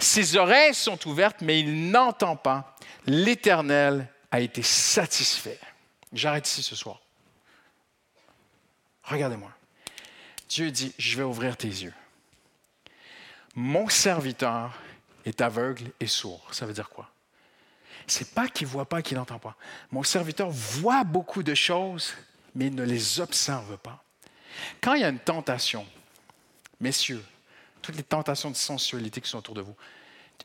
[0.00, 2.76] Ses oreilles sont ouvertes, mais il n'entend pas.
[3.06, 5.58] L'Éternel a été satisfait.
[6.12, 7.00] J'arrête ici ce soir.
[9.04, 9.50] Regardez-moi.
[10.48, 11.94] Dieu dit, je vais ouvrir tes yeux
[13.58, 14.72] mon serviteur
[15.24, 16.46] est aveugle et sourd.
[16.52, 17.10] Ça veut dire quoi?
[18.06, 19.56] C'est pas qu'il voit pas, qu'il n'entend pas.
[19.90, 22.14] Mon serviteur voit beaucoup de choses,
[22.54, 24.04] mais il ne les observe pas.
[24.80, 25.84] Quand il y a une tentation,
[26.80, 27.24] messieurs,
[27.82, 29.74] toutes les tentations de sensualité qui sont autour de vous,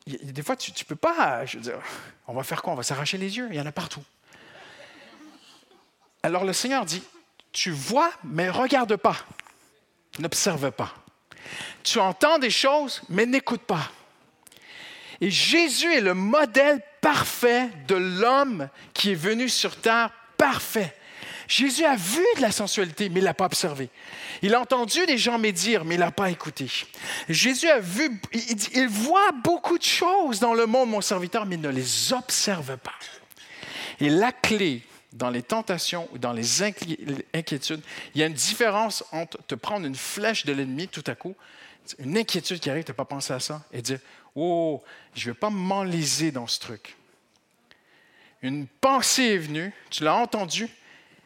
[0.07, 1.79] des fois, tu ne peux pas, je veux dire,
[2.25, 2.73] on va faire quoi?
[2.73, 4.03] On va s'arracher les yeux, il y en a partout.
[6.23, 7.03] Alors le Seigneur dit,
[7.51, 9.17] tu vois, mais regarde pas,
[10.17, 10.95] n'observe pas.
[11.83, 13.91] Tu entends des choses, mais n'écoute pas.
[15.21, 20.95] Et Jésus est le modèle parfait de l'homme qui est venu sur terre parfait.
[21.47, 23.89] Jésus a vu de la sensualité, mais il ne l'a pas observé.
[24.41, 26.67] Il a entendu des gens médire, mais il ne l'a pas écouté.
[27.29, 31.55] Jésus a vu, il, il, voit beaucoup de choses dans le monde, mon serviteur, mais
[31.55, 32.93] il ne les observe pas.
[33.99, 34.81] Et la clé
[35.13, 37.81] dans les tentations ou dans les inquiétudes,
[38.13, 41.35] il y a une différence entre te prendre une flèche de l'ennemi tout à coup,
[41.99, 43.99] une inquiétude qui arrive, tu n'as pas pensé à ça, et dire
[44.35, 44.81] Oh,
[45.13, 46.97] je ne vais pas m'enliser dans ce truc.
[48.41, 50.67] Une pensée est venue, tu l'as entendue,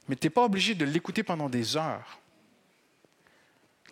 [0.07, 2.19] mais tu n'es pas obligé de l'écouter pendant des heures.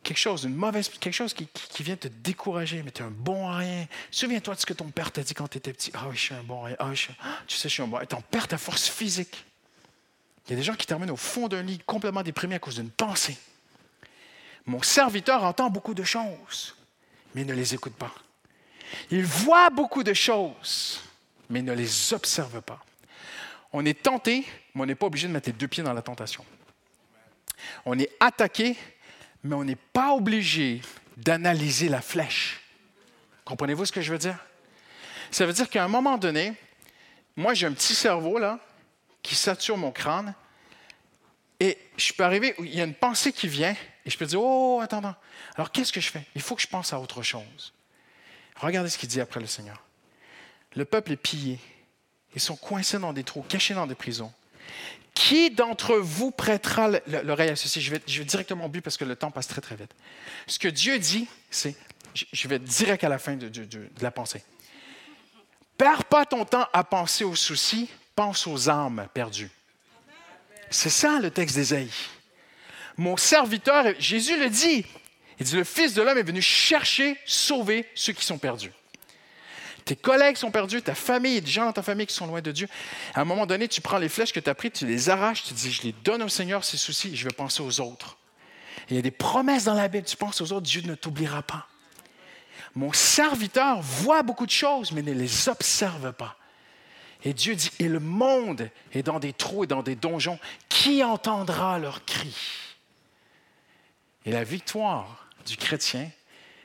[0.04, 1.48] Quelque chose, une mauvaise, quelque chose qui,
[1.82, 3.88] vient te décourager, mais tu es un bon à rien.
[4.12, 5.92] Souviens-toi de ce que ton père t'a dit quand tu étais petit.
[5.96, 6.76] Ah oui, je suis un bon à rien.
[6.78, 6.92] Ah,
[7.48, 8.08] tu sais, je suis un bon à rien.
[8.08, 9.46] Ton père ta force physique.
[10.46, 12.76] Il y a des gens qui terminent au fond d'un lit complètement déprimés à cause
[12.76, 13.38] d'une pensée.
[14.66, 16.76] Mon serviteur entend beaucoup de choses,
[17.34, 18.14] mais ne les écoute pas.
[19.10, 21.02] Il voit beaucoup de choses,
[21.50, 22.84] mais ne les observe pas.
[23.74, 26.02] On est tenté, mais on n'est pas obligé de mettre les deux pieds dans la
[26.02, 26.46] tentation.
[27.86, 28.76] On est attaqué,
[29.44, 30.82] mais on n'est pas obligé
[31.18, 32.62] d'analyser la flèche.
[33.44, 34.38] Comprenez-vous ce que je veux dire?
[35.32, 36.54] Ça veut dire qu'à un moment donné,
[37.36, 38.60] moi j'ai un petit cerveau là
[39.26, 40.36] qui sature mon crâne
[41.60, 44.42] et je peux arriver, il y a une pensée qui vient et je peux dire,
[44.42, 45.16] oh, attends.
[45.56, 46.24] Alors qu'est-ce que je fais?
[46.36, 47.74] Il faut que je pense à autre chose.
[48.58, 49.82] Regardez ce qu'il dit après le Seigneur.
[50.76, 51.60] Le peuple est pillé.
[52.36, 54.32] Ils sont coincés dans des trous, cachés dans des prisons.
[55.14, 56.90] Qui d'entre vous prêtera
[57.24, 57.82] l'oreille à ceci?
[57.82, 59.92] Je vais, je vais directement au but parce que le temps passe très, très vite.
[60.46, 61.76] Ce que Dieu dit, c'est,
[62.14, 64.44] je vais direct à la fin de, de la pensée.
[65.78, 69.52] Perds pas ton temps à penser aux soucis, pense aux âmes perdues.
[70.70, 71.92] C'est ça le texte d'Ésaïe.
[72.98, 74.86] Mon serviteur, Jésus le dit,
[75.40, 78.72] il dit, le Fils de l'homme est venu chercher, sauver ceux qui sont perdus.
[79.84, 82.52] Tes collègues sont perdus, ta famille, des gens dans ta famille qui sont loin de
[82.52, 82.68] Dieu.
[83.14, 85.44] À un moment donné, tu prends les flèches que tu as prises, tu les arraches,
[85.44, 88.18] tu dis, je les donne au Seigneur, ces soucis, je vais penser aux autres.
[88.90, 91.44] il y a des promesses dans la Bible, tu penses aux autres, Dieu ne t'oubliera
[91.44, 91.68] pas.
[92.74, 96.36] Mon serviteur voit beaucoup de choses, mais ne les observe pas.
[97.26, 101.04] Et Dieu dit, et le monde est dans des trous et dans des donjons, qui
[101.04, 102.38] entendra leurs cris?
[104.26, 106.10] Et la victoire du chrétien,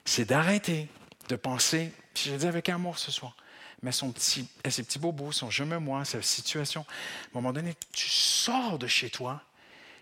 [0.05, 0.89] c'est d'arrêter
[1.29, 3.37] de penser je le dis avec amour ce soir.
[3.83, 7.53] Mais son petit, ses petits bobos, son je me moi, sa situation, à un moment
[7.53, 9.43] donné, tu sors de chez toi,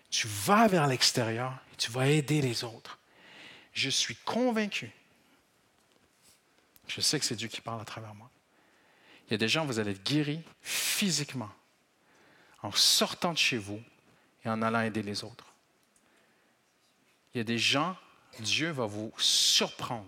[0.09, 2.99] tu vas vers l'extérieur et tu vas aider les autres.
[3.73, 4.91] Je suis convaincu.
[6.87, 8.29] Je sais que c'est Dieu qui parle à travers moi.
[9.29, 11.51] Il y a des gens, vous allez être guéris physiquement
[12.63, 13.79] en sortant de chez vous
[14.43, 15.45] et en allant aider les autres.
[17.33, 17.95] Il y a des gens,
[18.39, 20.07] Dieu va vous surprendre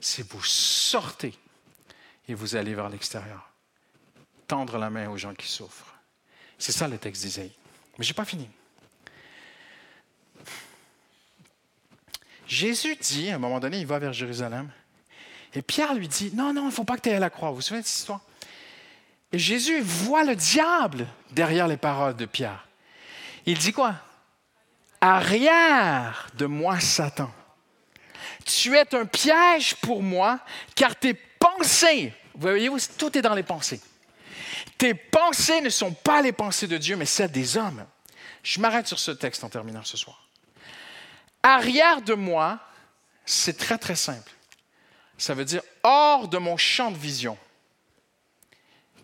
[0.00, 1.34] si vous sortez
[2.28, 3.50] et vous allez vers l'extérieur.
[4.48, 5.94] Tendre la main aux gens qui souffrent.
[6.58, 7.52] C'est ça le texte d'Isaïe.
[7.98, 8.48] Mais je n'ai pas fini.
[12.46, 14.70] Jésus dit, à un moment donné, il va vers Jérusalem.
[15.52, 17.30] Et Pierre lui dit, non, non, il ne faut pas que tu ailles à la
[17.30, 17.50] croix.
[17.50, 18.20] Vous vous souvenez de cette histoire?
[19.32, 22.66] Et Jésus voit le diable derrière les paroles de Pierre.
[23.44, 23.94] Il dit quoi?
[25.00, 27.30] Arrière de moi, Satan.
[28.44, 30.38] Tu es un piège pour moi,
[30.74, 33.80] car tes pensées, vous voyez, tout est dans les pensées.
[34.78, 37.84] Tes pensées ne sont pas les pensées de Dieu, mais celles des hommes.
[38.42, 40.28] Je m'arrête sur ce texte en terminant ce soir.
[41.42, 42.60] Arrière de moi,
[43.24, 44.32] c'est très très simple.
[45.18, 47.38] Ça veut dire hors de mon champ de vision.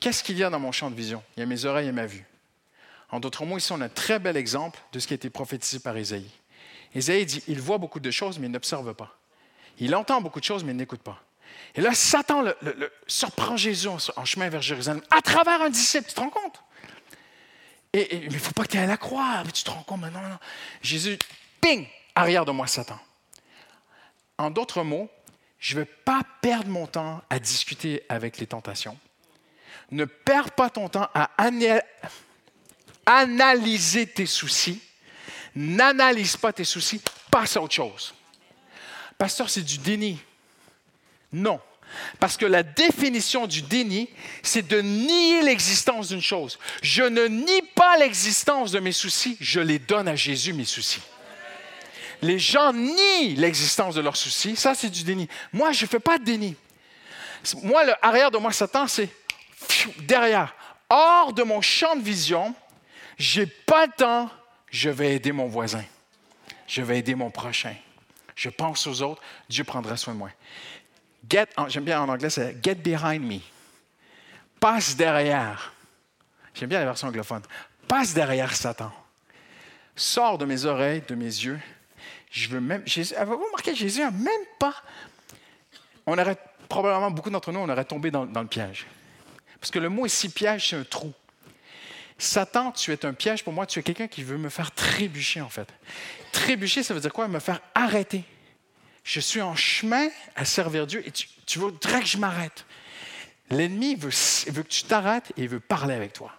[0.03, 1.23] Qu'est-ce qu'il y a dans mon champ de vision?
[1.37, 2.27] Il y a mes oreilles et ma vue.
[3.09, 5.31] En d'autres mots, ici, on a un très bel exemple de ce qui a été
[5.31, 6.29] prophétisé par Isaïe.
[6.93, 9.17] Isaïe dit, il voit beaucoup de choses, mais il n'observe pas.
[9.79, 11.23] Il entend beaucoup de choses, mais il n'écoute pas.
[11.77, 16.09] Et là, Satan le, surprend Jésus en, chemin vers Jérusalem à travers un disciple.
[16.09, 16.61] Tu te rends compte?
[17.93, 19.45] Et, mais il ne faut pas que tu à la croix.
[19.55, 20.21] Tu te rends compte maintenant.
[20.21, 20.39] Non,
[20.83, 21.17] Jésus,
[21.61, 21.87] ping,
[22.17, 22.99] arrière de moi, Satan.
[24.37, 25.09] En d'autres mots,
[25.61, 28.99] je ne veux pas perdre mon temps à discuter avec les tentations.
[29.93, 31.31] Ne perds pas ton temps à
[33.07, 34.81] analyser tes soucis.
[35.55, 37.01] N'analyse pas tes soucis.
[37.31, 38.15] Passe à autre chose.
[39.19, 40.19] Pasteur, c'est du déni.
[41.33, 41.61] Non.
[42.19, 44.09] Parce que la définition du déni,
[44.43, 46.59] c'est de nier l'existence d'une chose.
[46.83, 51.03] Je ne nie pas l'existence de mes soucis, je les donne à Jésus, mes soucis.
[52.23, 55.29] Les gens nient l'existence de leurs soucis, ça c'est du déni.
[55.53, 56.57] Moi, je ne fais pas de déni.
[57.63, 59.09] Moi, le arrière de moi, Satan, c'est
[60.01, 60.55] derrière,
[60.89, 62.55] hors de mon champ de vision,
[63.19, 64.31] j'ai pas le temps,
[64.71, 65.85] je vais aider mon voisin.
[66.67, 67.75] Je vais aider mon prochain.
[68.35, 70.31] Je pense aux autres, Dieu prendra soin de moi.
[71.29, 73.41] Get, j'aime bien en anglais, c'est get behind me.
[74.59, 75.73] Passe derrière.
[76.55, 77.43] J'aime bien la version anglophone.
[77.87, 78.93] Passe derrière Satan.
[79.95, 81.61] Sors de mes oreilles, de mes yeux.
[82.31, 82.85] Je veux même.
[83.17, 84.75] Avez-vous remarqué, Jésus n'a même pas.
[86.07, 88.87] On aurait, probablement, beaucoup d'entre nous, on aurait tombé dans le piège.
[89.63, 91.13] Parce que le mot ici, piège, c'est un trou.
[92.19, 95.41] Satan, tu es un piège pour moi, tu es quelqu'un qui veut me faire trébucher,
[95.41, 95.73] en fait.
[96.33, 97.29] Trébucher, ça veut dire quoi?
[97.29, 98.25] Me faire arrêter.
[99.05, 102.67] Je suis en chemin à servir Dieu et tu, voudrais que je m'arrête.
[103.51, 104.11] L'ennemi veut,
[104.49, 106.33] veut que tu t'arrêtes et il veut parler avec toi,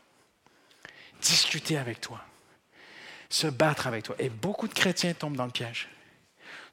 [1.22, 2.22] discuter avec toi,
[3.30, 4.18] se battre avec toi.
[4.20, 5.88] Et beaucoup de chrétiens tombent dans le piège.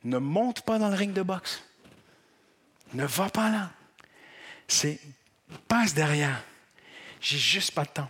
[0.03, 1.63] Ne monte pas dans le ring de boxe.
[2.93, 3.71] Ne va pas là.
[4.67, 4.99] C'est
[5.69, 6.43] passe derrière.
[7.21, 8.09] J'ai juste pas le temps.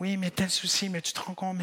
[0.00, 1.58] Oui, mais tel souci, mais tu te rends compte,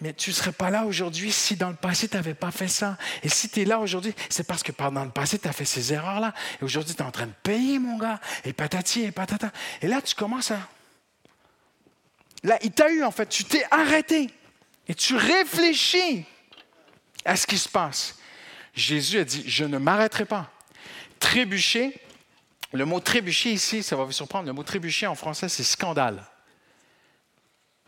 [0.00, 2.68] mais, tu ne serais pas là aujourd'hui si dans le passé, tu n'avais pas fait
[2.68, 2.98] ça.
[3.22, 5.64] Et si tu es là aujourd'hui, c'est parce que pendant le passé, tu as fait
[5.64, 6.34] ces erreurs-là.
[6.60, 8.20] Et aujourd'hui, tu es en train de payer, mon gars.
[8.44, 9.50] Et patati et patata.
[9.80, 10.58] Et là, tu commences à.
[12.42, 13.28] Là, il t'a eu, en fait.
[13.28, 14.30] Tu t'es arrêté.
[14.86, 16.26] Et tu réfléchis
[17.24, 18.18] à ce qui se passe.
[18.74, 20.50] Jésus a dit Je ne m'arrêterai pas.
[21.20, 21.98] Trébucher,
[22.74, 24.46] le mot trébucher ici, ça va vous surprendre.
[24.46, 26.24] Le mot trébucher en français, c'est scandale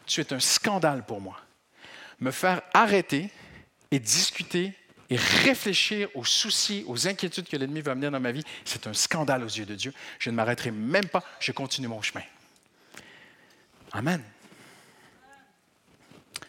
[0.07, 1.39] tu es un scandale pour moi.
[2.21, 3.31] Me faire arrêter
[3.91, 4.73] et discuter
[5.11, 8.95] et réfléchir aux soucis, aux inquiétudes que l'ennemi va amener dans ma vie, c'est un
[8.95, 9.93] scandale aux yeux de Dieu.
[10.19, 12.25] Je ne m'arrêterai même pas, je continue mon chemin.
[13.93, 14.23] Amen.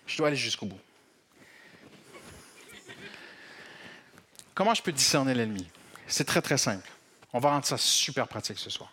[0.06, 0.80] Je dois aller jusqu'au bout.
[4.56, 5.68] Comment je peux discerner l'ennemi?
[6.08, 6.90] C'est très, très simple.
[7.34, 8.92] On va rendre ça super pratique ce soir.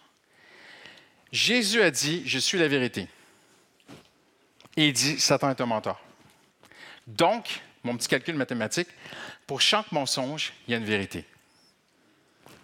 [1.33, 3.09] Jésus a dit, je suis la vérité.
[4.77, 6.01] Et il dit, Satan est un menteur.
[7.07, 8.88] Donc, mon petit calcul mathématique,
[9.47, 11.25] pour chaque mensonge, il y a une vérité.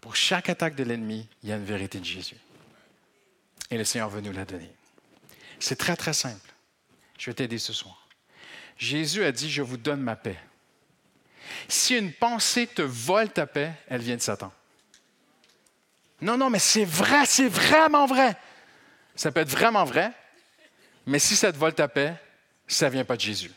[0.01, 2.37] Pour chaque attaque de l'ennemi, il y a une vérité de Jésus.
[3.71, 4.71] Et le Seigneur veut nous la donner.
[5.59, 6.51] C'est très, très simple.
[7.19, 8.09] Je vais t'aider ce soir.
[8.79, 10.39] Jésus a dit, je vous donne ma paix.
[11.69, 14.53] Si une pensée te vole ta paix, elle vient de Satan.
[16.23, 18.37] Non, non, mais c'est vrai, c'est vraiment vrai.
[19.17, 20.13] Ça peut être vraiment vrai,
[21.07, 22.15] mais si ça te vole ta paix,
[22.69, 23.51] ça ne vient pas de Jésus.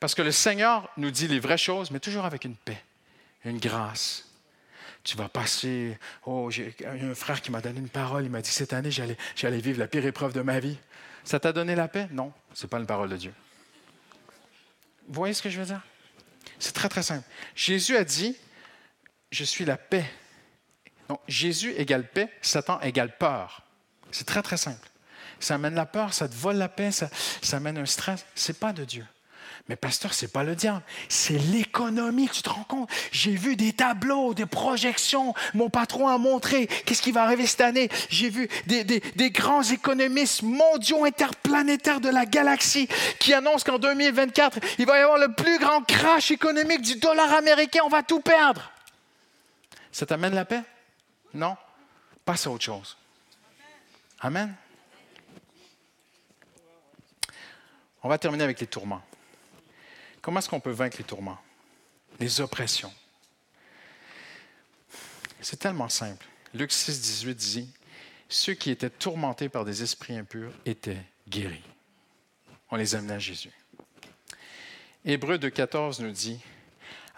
[0.00, 2.82] Parce que le Seigneur nous dit les vraies choses, mais toujours avec une paix,
[3.44, 4.24] une grâce.
[5.02, 5.96] Tu vas passer.
[6.24, 8.24] Oh, j'ai un frère qui m'a donné une parole.
[8.24, 10.76] Il m'a dit cette année, j'allais, j'allais vivre la pire épreuve de ma vie.
[11.22, 12.08] Ça t'a donné la paix?
[12.10, 13.32] Non, ce n'est pas une parole de Dieu.
[15.08, 15.80] Vous voyez ce que je veux dire?
[16.58, 17.24] C'est très, très simple.
[17.54, 18.36] Jésus a dit
[19.30, 20.04] Je suis la paix.
[21.08, 23.62] Donc, Jésus égale paix, Satan égale peur.
[24.10, 24.88] C'est très, très simple
[25.40, 27.08] ça amène la peur, ça te vole la paix, ça,
[27.52, 28.24] amène un stress.
[28.34, 29.06] C'est pas de Dieu.
[29.68, 32.28] Mais pasteur, c'est pas le diable, c'est l'économie.
[32.28, 35.34] Tu te rends compte J'ai vu des tableaux, des projections.
[35.54, 37.88] Mon patron a montré qu'est-ce qui va arriver cette année.
[38.08, 42.88] J'ai vu des, grands économistes mondiaux interplanétaires de la galaxie
[43.18, 47.32] qui annoncent qu'en 2024, il va y avoir le plus grand crash économique du dollar
[47.34, 47.80] américain.
[47.84, 48.70] On va tout perdre.
[49.90, 50.62] Ça t'amène la paix?
[51.36, 51.56] Non
[52.24, 52.96] Passe à autre chose.
[54.20, 54.54] Amen.
[58.02, 59.02] On va terminer avec les tourments.
[60.22, 61.38] Comment est-ce qu'on peut vaincre les tourments?
[62.18, 62.92] Les oppressions.
[65.40, 66.26] C'est tellement simple.
[66.54, 67.72] Luc 6, 18 dit
[68.28, 71.62] Ceux qui étaient tourmentés par des esprits impurs étaient guéris.
[72.70, 73.52] On les amenait à Jésus.
[75.04, 76.40] Hébreu 2, 14 nous dit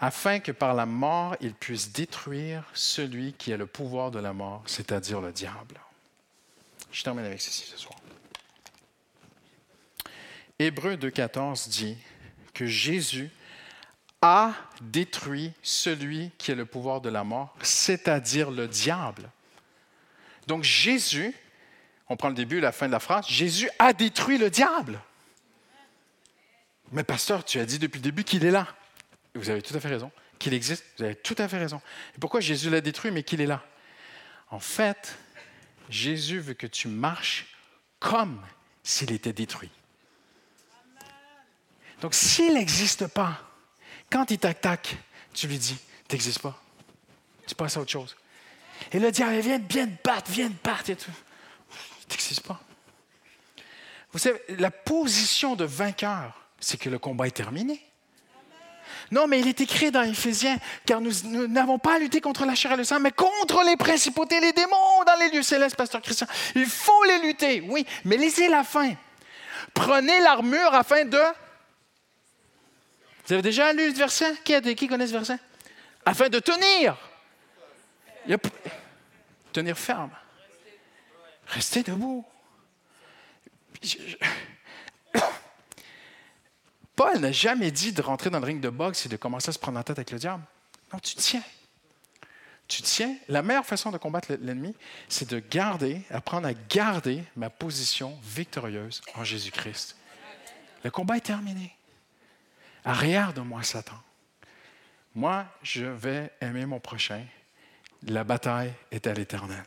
[0.01, 4.31] Afin que par la mort, ils puissent détruire celui qui a le pouvoir de la
[4.31, 5.79] mort, c'est-à-dire le diable.
[6.91, 7.97] Je termine avec ceci ce soir.
[10.57, 11.97] Hébreu 2.14 dit
[12.53, 13.29] que Jésus
[14.21, 19.29] a détruit celui qui a le pouvoir de la mort, c'est-à-dire le diable.
[20.47, 21.33] Donc Jésus,
[22.07, 24.99] on prend le début et la fin de la phrase, Jésus a détruit le diable.
[26.91, 28.67] Mais pasteur, tu as dit depuis le début qu'il est là.
[29.35, 30.11] Vous avez tout à fait raison.
[30.37, 31.81] Qu'il existe, vous avez tout à fait raison.
[32.15, 33.63] Et pourquoi Jésus l'a détruit, mais qu'il est là?
[34.49, 35.17] En fait,
[35.89, 37.47] Jésus veut que tu marches
[37.99, 38.41] comme
[38.83, 39.71] s'il était détruit.
[42.01, 43.41] Donc, s'il n'existe pas,
[44.09, 44.95] quand il t'attaque,
[45.33, 45.77] tu lui dis,
[46.07, 46.61] tu n'existes pas.
[47.45, 48.15] Tu passes à autre chose.
[48.91, 51.11] Et le diable, vient, viens te battre, viens te battre et tout.
[52.07, 52.61] T'excites pas.
[54.11, 57.85] Vous savez, la position de vainqueur, c'est que le combat est terminé.
[59.11, 61.11] Non, mais il est écrit dans Éphésiens, car nous
[61.47, 64.53] n'avons pas à lutter contre la chair et le sang, mais contre les principautés, les
[64.53, 66.27] démons dans les lieux célestes, pasteur Christian.
[66.55, 68.93] Il faut les lutter, oui, mais laissez la fin.
[69.73, 71.21] Prenez l'armure afin de...
[73.25, 74.33] Vous avez déjà lu ce verset?
[74.43, 75.37] Qui, qui connaît ce verset?
[76.05, 76.97] Afin de tenir.
[79.51, 80.11] Tenir ferme.
[81.47, 82.25] Restez debout.
[86.99, 89.53] Paul n'a jamais dit de rentrer dans le ring de boxe et de commencer à
[89.53, 90.43] se prendre la tête avec le diable.
[90.91, 91.43] Non, tu tiens.
[92.67, 93.15] Tu tiens.
[93.29, 94.75] La meilleure façon de combattre l'ennemi,
[95.07, 99.95] c'est de garder, apprendre à garder ma position victorieuse en Jésus-Christ.
[100.83, 101.73] Le combat est terminé.
[102.83, 103.95] Arrière de moi, Satan.
[105.15, 107.23] Moi, je vais aimer mon prochain.
[108.07, 109.63] La bataille est à l'éternel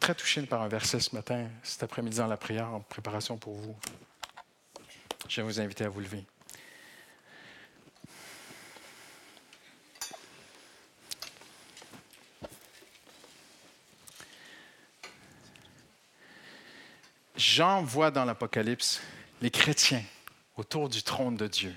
[0.00, 3.54] très touché par un verset ce matin, cet après-midi dans la prière en préparation pour
[3.54, 3.76] vous.
[5.30, 6.24] Je vais vous inviter à vous lever.
[17.36, 19.00] Jean voit dans l'Apocalypse
[19.40, 20.02] les chrétiens
[20.56, 21.76] autour du trône de Dieu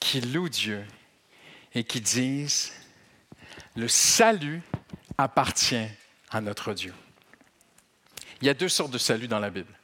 [0.00, 0.86] qui louent Dieu
[1.74, 2.72] et qui disent,
[3.76, 4.62] le salut
[5.18, 5.86] appartient
[6.30, 6.94] à notre Dieu.
[8.40, 9.79] Il y a deux sortes de salut dans la Bible.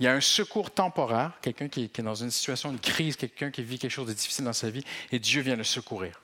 [0.00, 3.50] Il y a un secours temporaire, quelqu'un qui, est dans une situation de crise, quelqu'un
[3.50, 6.20] qui vit quelque chose de difficile dans sa vie, et Dieu vient le secourir.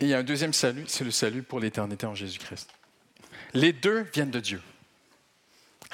[0.00, 2.68] Et il y a un deuxième salut, c'est le salut pour l'éternité en Jésus-Christ.
[3.52, 4.60] Les deux viennent de Dieu.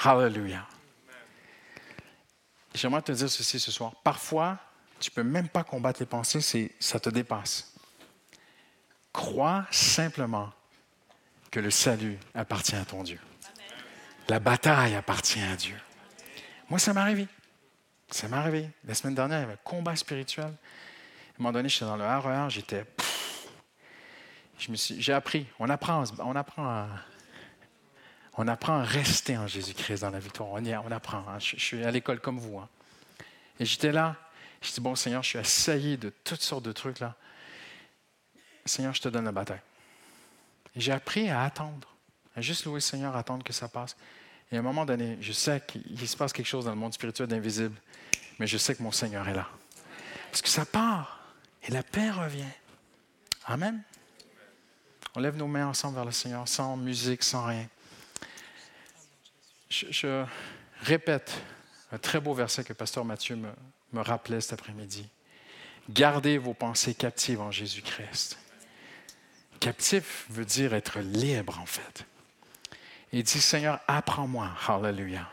[0.03, 0.67] Hallelujah.
[2.75, 3.95] J'aimerais te dire ceci ce soir.
[4.03, 4.59] Parfois,
[5.01, 7.75] tu ne peux même pas combattre les pensées, ça te dépasse.
[9.13, 10.53] Crois simplement
[11.51, 13.19] que le salut appartient à ton Dieu.
[14.29, 15.77] La bataille appartient à Dieu.
[16.71, 17.27] Moi, ça m'est arrivé.
[18.11, 18.71] Ça m'est arrivé.
[18.85, 20.47] La semaine dernière, il y avait un combat spirituel.
[20.47, 20.53] À un
[21.39, 22.85] moment donné, j'étais dans le RER, j'étais.
[24.57, 25.47] J'ai appris.
[25.59, 26.89] On apprend, on apprend à,
[28.37, 30.51] on apprend à rester en Jésus-Christ dans la victoire.
[30.53, 31.25] On, y, on apprend.
[31.29, 31.41] Hein.
[31.41, 32.59] Je, suis à l'école comme vous.
[32.59, 32.69] Hein.
[33.59, 34.15] Et j'étais là.
[34.63, 37.17] Je dis, bon Seigneur, je suis assailli de toutes sortes de trucs là.
[38.65, 39.63] Seigneur, je te donne la bataille.
[40.77, 41.89] Et j'ai appris à attendre,
[42.37, 43.97] à juste louer le Seigneur, attendre que ça passe.
[44.53, 46.93] Et à un moment donné, je sais qu'il se passe quelque chose dans le monde
[46.93, 47.77] spirituel d'invisible,
[48.39, 49.49] mais je sais que mon Seigneur est là.
[50.31, 52.45] Parce que ça part et la paix revient.
[53.47, 53.83] Amen.
[55.15, 57.69] On lève nos mains ensemble vers le Seigneur, sans musique, sans rien.
[59.69, 60.25] Je,
[60.83, 61.33] répète
[61.93, 63.51] un très beau verset que Pasteur Mathieu me,
[63.93, 65.09] me rappelait cet après-midi.
[65.89, 68.39] Gardez vos pensées captives en Jésus-Christ.
[69.61, 72.07] Captif veut dire être libre, en fait.
[73.13, 75.29] Il dit, Seigneur, apprends-moi, hallelujah.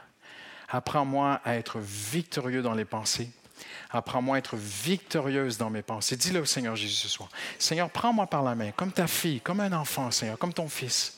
[0.70, 3.30] Apprends-moi à être victorieux dans les pensées.
[3.90, 6.18] Apprends-moi à être victorieuse dans mes pensées.
[6.18, 7.30] Dis-le au Seigneur Jésus ce soir.
[7.58, 11.17] Seigneur, prends-moi par la main, comme ta fille, comme un enfant, Seigneur, comme ton fils.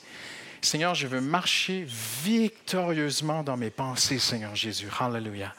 [0.62, 1.86] Seigneur, je veux marcher
[2.24, 4.89] victorieusement dans mes pensées, Seigneur Jésus.
[4.99, 5.53] Hallelujah.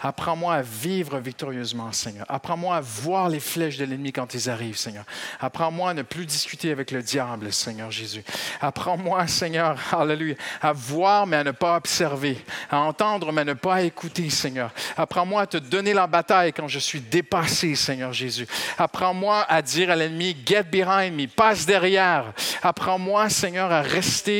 [0.00, 2.24] Apprends-moi à vivre victorieusement, Seigneur.
[2.30, 5.04] Apprends-moi à voir les flèches de l'ennemi quand ils arrivent, Seigneur.
[5.38, 8.24] Apprends-moi à ne plus discuter avec le diable, Seigneur Jésus.
[8.62, 13.54] Apprends-moi, Seigneur, Hallelujah, à voir mais à ne pas observer, à entendre mais à ne
[13.54, 14.70] pas écouter, Seigneur.
[14.96, 18.46] Apprends-moi à te donner la bataille quand je suis dépassé, Seigneur Jésus.
[18.78, 22.32] Apprends-moi à dire à l'ennemi, get behind me, passe derrière.
[22.62, 24.37] Apprends-moi, Seigneur, à rester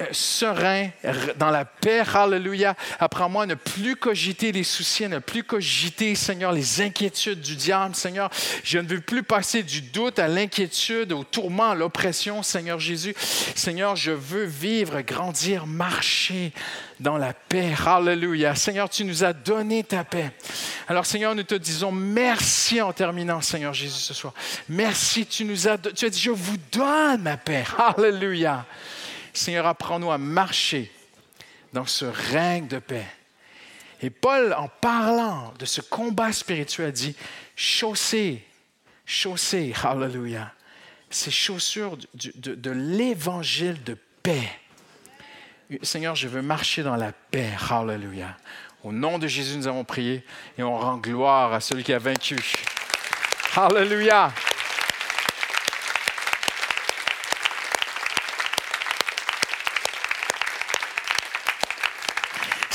[0.00, 0.90] euh, serein,
[1.36, 2.02] dans la paix.
[2.14, 2.74] Alléluia.
[2.98, 7.56] Apprends-moi à ne plus cogiter les soucis, à ne plus cogiter, Seigneur, les inquiétudes du
[7.56, 7.94] diable.
[7.94, 8.30] Seigneur,
[8.62, 13.14] je ne veux plus passer du doute à l'inquiétude, au tourment, à l'oppression, Seigneur Jésus.
[13.54, 16.52] Seigneur, je veux vivre, grandir, marcher
[17.00, 17.72] dans la paix.
[17.86, 18.54] Alléluia.
[18.54, 20.30] Seigneur, tu nous as donné ta paix.
[20.88, 24.34] Alors, Seigneur, nous te disons merci en terminant, Seigneur Jésus, ce soir.
[24.68, 27.64] Merci, tu nous as, tu as dit, je vous donne ma paix.
[27.96, 28.66] Alléluia.
[29.32, 30.90] Seigneur, apprends-nous à marcher
[31.72, 33.06] dans ce règne de paix.
[34.02, 37.14] Et Paul, en parlant de ce combat spirituel, dit
[37.54, 38.44] chaussez,
[39.04, 40.52] chaussez, hallelujah,
[41.10, 44.48] ces chaussures de l'évangile de paix.
[45.82, 48.36] Seigneur, je veux marcher dans la paix, hallelujah.
[48.82, 50.24] Au nom de Jésus, nous avons prié
[50.56, 52.38] et on rend gloire à celui qui a vaincu.
[53.54, 54.32] Hallelujah.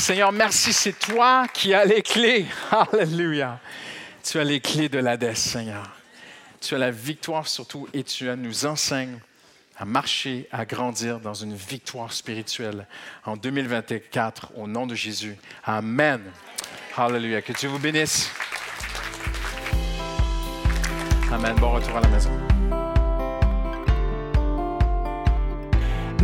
[0.06, 2.46] Seigneur, merci, c'est toi qui as les clés.
[2.92, 3.58] Alléluia.
[4.22, 5.82] Tu as les clés de l'Hadès, Seigneur.
[6.60, 9.18] Tu as la victoire surtout et tu nous enseignes
[9.76, 12.86] à marcher, à grandir dans une victoire spirituelle
[13.24, 15.36] en 2024 au nom de Jésus.
[15.64, 16.22] Amen.
[16.96, 17.42] Hallelujah.
[17.42, 18.30] Que Dieu vous bénisse.
[21.32, 21.56] Amen.
[21.56, 22.30] Bon retour à la maison.